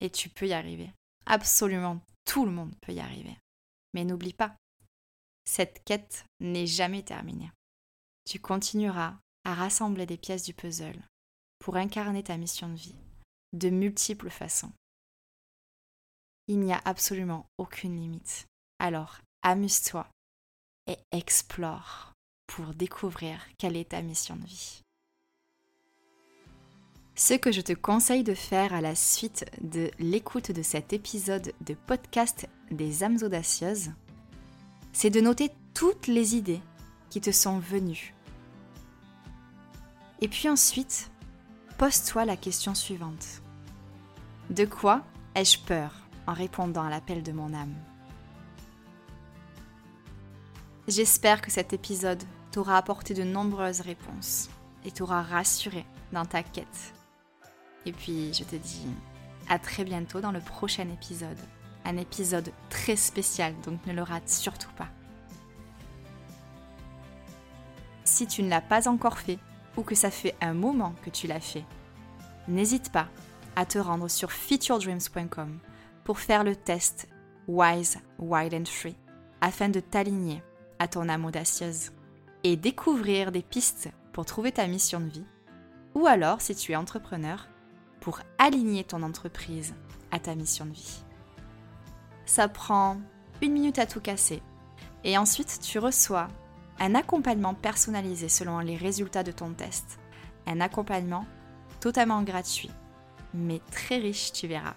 Et 0.00 0.10
tu 0.10 0.28
peux 0.28 0.48
y 0.48 0.52
arriver. 0.52 0.90
Absolument 1.26 2.00
tout 2.24 2.44
le 2.44 2.50
monde 2.50 2.74
peut 2.80 2.92
y 2.92 3.00
arriver. 3.00 3.36
Mais 3.94 4.04
n'oublie 4.04 4.32
pas, 4.32 4.56
cette 5.44 5.84
quête 5.84 6.24
n'est 6.40 6.66
jamais 6.66 7.02
terminée. 7.02 7.50
Tu 8.24 8.40
continueras 8.40 9.18
à 9.44 9.54
rassembler 9.54 10.06
des 10.06 10.16
pièces 10.16 10.44
du 10.44 10.54
puzzle 10.54 11.02
pour 11.58 11.76
incarner 11.76 12.22
ta 12.22 12.36
mission 12.36 12.68
de 12.68 12.76
vie 12.76 12.96
de 13.52 13.68
multiples 13.68 14.30
façons. 14.30 14.72
Il 16.48 16.60
n'y 16.60 16.72
a 16.72 16.80
absolument 16.84 17.46
aucune 17.58 17.96
limite. 17.96 18.46
Alors, 18.78 19.20
amuse-toi 19.42 20.08
et 20.86 20.96
explore 21.12 22.12
pour 22.46 22.74
découvrir 22.74 23.38
quelle 23.58 23.76
est 23.76 23.90
ta 23.90 24.02
mission 24.02 24.36
de 24.36 24.46
vie. 24.46 24.82
Ce 27.14 27.34
que 27.34 27.52
je 27.52 27.60
te 27.60 27.72
conseille 27.72 28.24
de 28.24 28.34
faire 28.34 28.72
à 28.72 28.80
la 28.80 28.94
suite 28.94 29.44
de 29.60 29.90
l'écoute 29.98 30.50
de 30.50 30.62
cet 30.62 30.92
épisode 30.92 31.52
de 31.60 31.74
podcast 31.74 32.48
des 32.70 33.04
âmes 33.04 33.18
audacieuses, 33.22 33.90
c'est 34.92 35.10
de 35.10 35.20
noter 35.20 35.50
toutes 35.74 36.06
les 36.06 36.36
idées 36.36 36.60
qui 37.10 37.20
te 37.20 37.30
sont 37.30 37.58
venues. 37.58 38.14
Et 40.20 40.28
puis 40.28 40.48
ensuite, 40.48 41.10
pose-toi 41.78 42.24
la 42.24 42.36
question 42.36 42.74
suivante. 42.74 43.42
De 44.50 44.64
quoi 44.64 45.04
ai-je 45.34 45.58
peur 45.58 45.94
en 46.26 46.32
répondant 46.32 46.82
à 46.82 46.90
l'appel 46.90 47.22
de 47.22 47.32
mon 47.32 47.52
âme? 47.52 47.74
J'espère 50.88 51.42
que 51.42 51.50
cet 51.50 51.72
épisode 51.72 52.22
t'aura 52.50 52.76
apporté 52.76 53.14
de 53.14 53.22
nombreuses 53.22 53.80
réponses 53.80 54.50
et 54.84 54.90
t'aura 54.90 55.22
rassuré 55.22 55.86
dans 56.12 56.24
ta 56.24 56.42
quête 56.42 56.92
et 57.86 57.92
puis 57.92 58.32
je 58.32 58.44
te 58.44 58.56
dis 58.56 58.86
à 59.48 59.58
très 59.58 59.84
bientôt 59.84 60.20
dans 60.20 60.32
le 60.32 60.40
prochain 60.40 60.88
épisode. 60.88 61.38
Un 61.84 61.96
épisode 61.96 62.52
très 62.70 62.96
spécial, 62.96 63.54
donc 63.64 63.84
ne 63.86 63.92
le 63.92 64.02
rate 64.02 64.28
surtout 64.28 64.70
pas. 64.76 64.88
Si 68.04 68.26
tu 68.26 68.42
ne 68.42 68.48
l'as 68.48 68.60
pas 68.60 68.88
encore 68.88 69.18
fait 69.18 69.38
ou 69.76 69.82
que 69.82 69.94
ça 69.94 70.10
fait 70.10 70.34
un 70.40 70.54
moment 70.54 70.94
que 71.02 71.10
tu 71.10 71.26
l'as 71.26 71.40
fait, 71.40 71.64
n'hésite 72.46 72.92
pas 72.92 73.08
à 73.56 73.66
te 73.66 73.78
rendre 73.78 74.08
sur 74.08 74.30
featuredreams.com 74.30 75.58
pour 76.04 76.20
faire 76.20 76.44
le 76.44 76.54
test 76.54 77.08
Wise, 77.48 77.98
Wild 78.18 78.54
and 78.54 78.66
Free 78.66 78.96
afin 79.40 79.68
de 79.68 79.80
t'aligner 79.80 80.40
à 80.82 80.88
ton 80.88 81.08
âme 81.08 81.24
audacieuse 81.24 81.92
et 82.42 82.56
découvrir 82.56 83.30
des 83.30 83.42
pistes 83.42 83.88
pour 84.12 84.26
trouver 84.26 84.50
ta 84.50 84.66
mission 84.66 84.98
de 84.98 85.08
vie. 85.08 85.24
Ou 85.94 86.08
alors, 86.08 86.40
si 86.40 86.56
tu 86.56 86.72
es 86.72 86.76
entrepreneur, 86.76 87.46
pour 88.00 88.18
aligner 88.36 88.82
ton 88.82 89.04
entreprise 89.04 89.74
à 90.10 90.18
ta 90.18 90.34
mission 90.34 90.66
de 90.66 90.72
vie. 90.72 91.04
Ça 92.26 92.48
prend 92.48 93.00
une 93.42 93.52
minute 93.52 93.78
à 93.78 93.86
tout 93.86 94.00
casser 94.00 94.42
et 95.04 95.16
ensuite 95.16 95.60
tu 95.62 95.78
reçois 95.78 96.26
un 96.80 96.96
accompagnement 96.96 97.54
personnalisé 97.54 98.28
selon 98.28 98.58
les 98.58 98.76
résultats 98.76 99.22
de 99.22 99.30
ton 99.30 99.52
test. 99.52 100.00
Un 100.48 100.60
accompagnement 100.60 101.26
totalement 101.78 102.22
gratuit, 102.22 102.72
mais 103.34 103.60
très 103.70 103.98
riche, 103.98 104.32
tu 104.32 104.48
verras. 104.48 104.74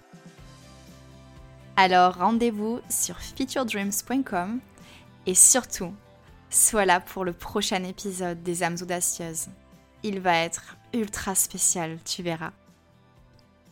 Alors 1.75 2.17
rendez-vous 2.17 2.79
sur 2.89 3.19
featuredreams.com 3.19 4.59
et 5.25 5.35
surtout, 5.35 5.93
sois 6.49 6.85
là 6.85 6.99
pour 6.99 7.25
le 7.25 7.33
prochain 7.33 7.83
épisode 7.83 8.43
des 8.43 8.63
âmes 8.63 8.77
audacieuses. 8.81 9.47
Il 10.03 10.19
va 10.19 10.37
être 10.37 10.77
ultra 10.93 11.35
spécial, 11.35 11.97
tu 12.05 12.23
verras. 12.23 12.51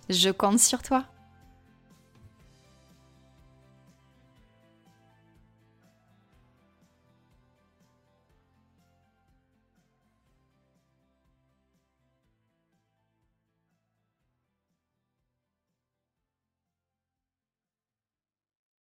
Je 0.09 0.29
compte 0.29 0.59
sur 0.59 0.81
toi. 0.81 1.05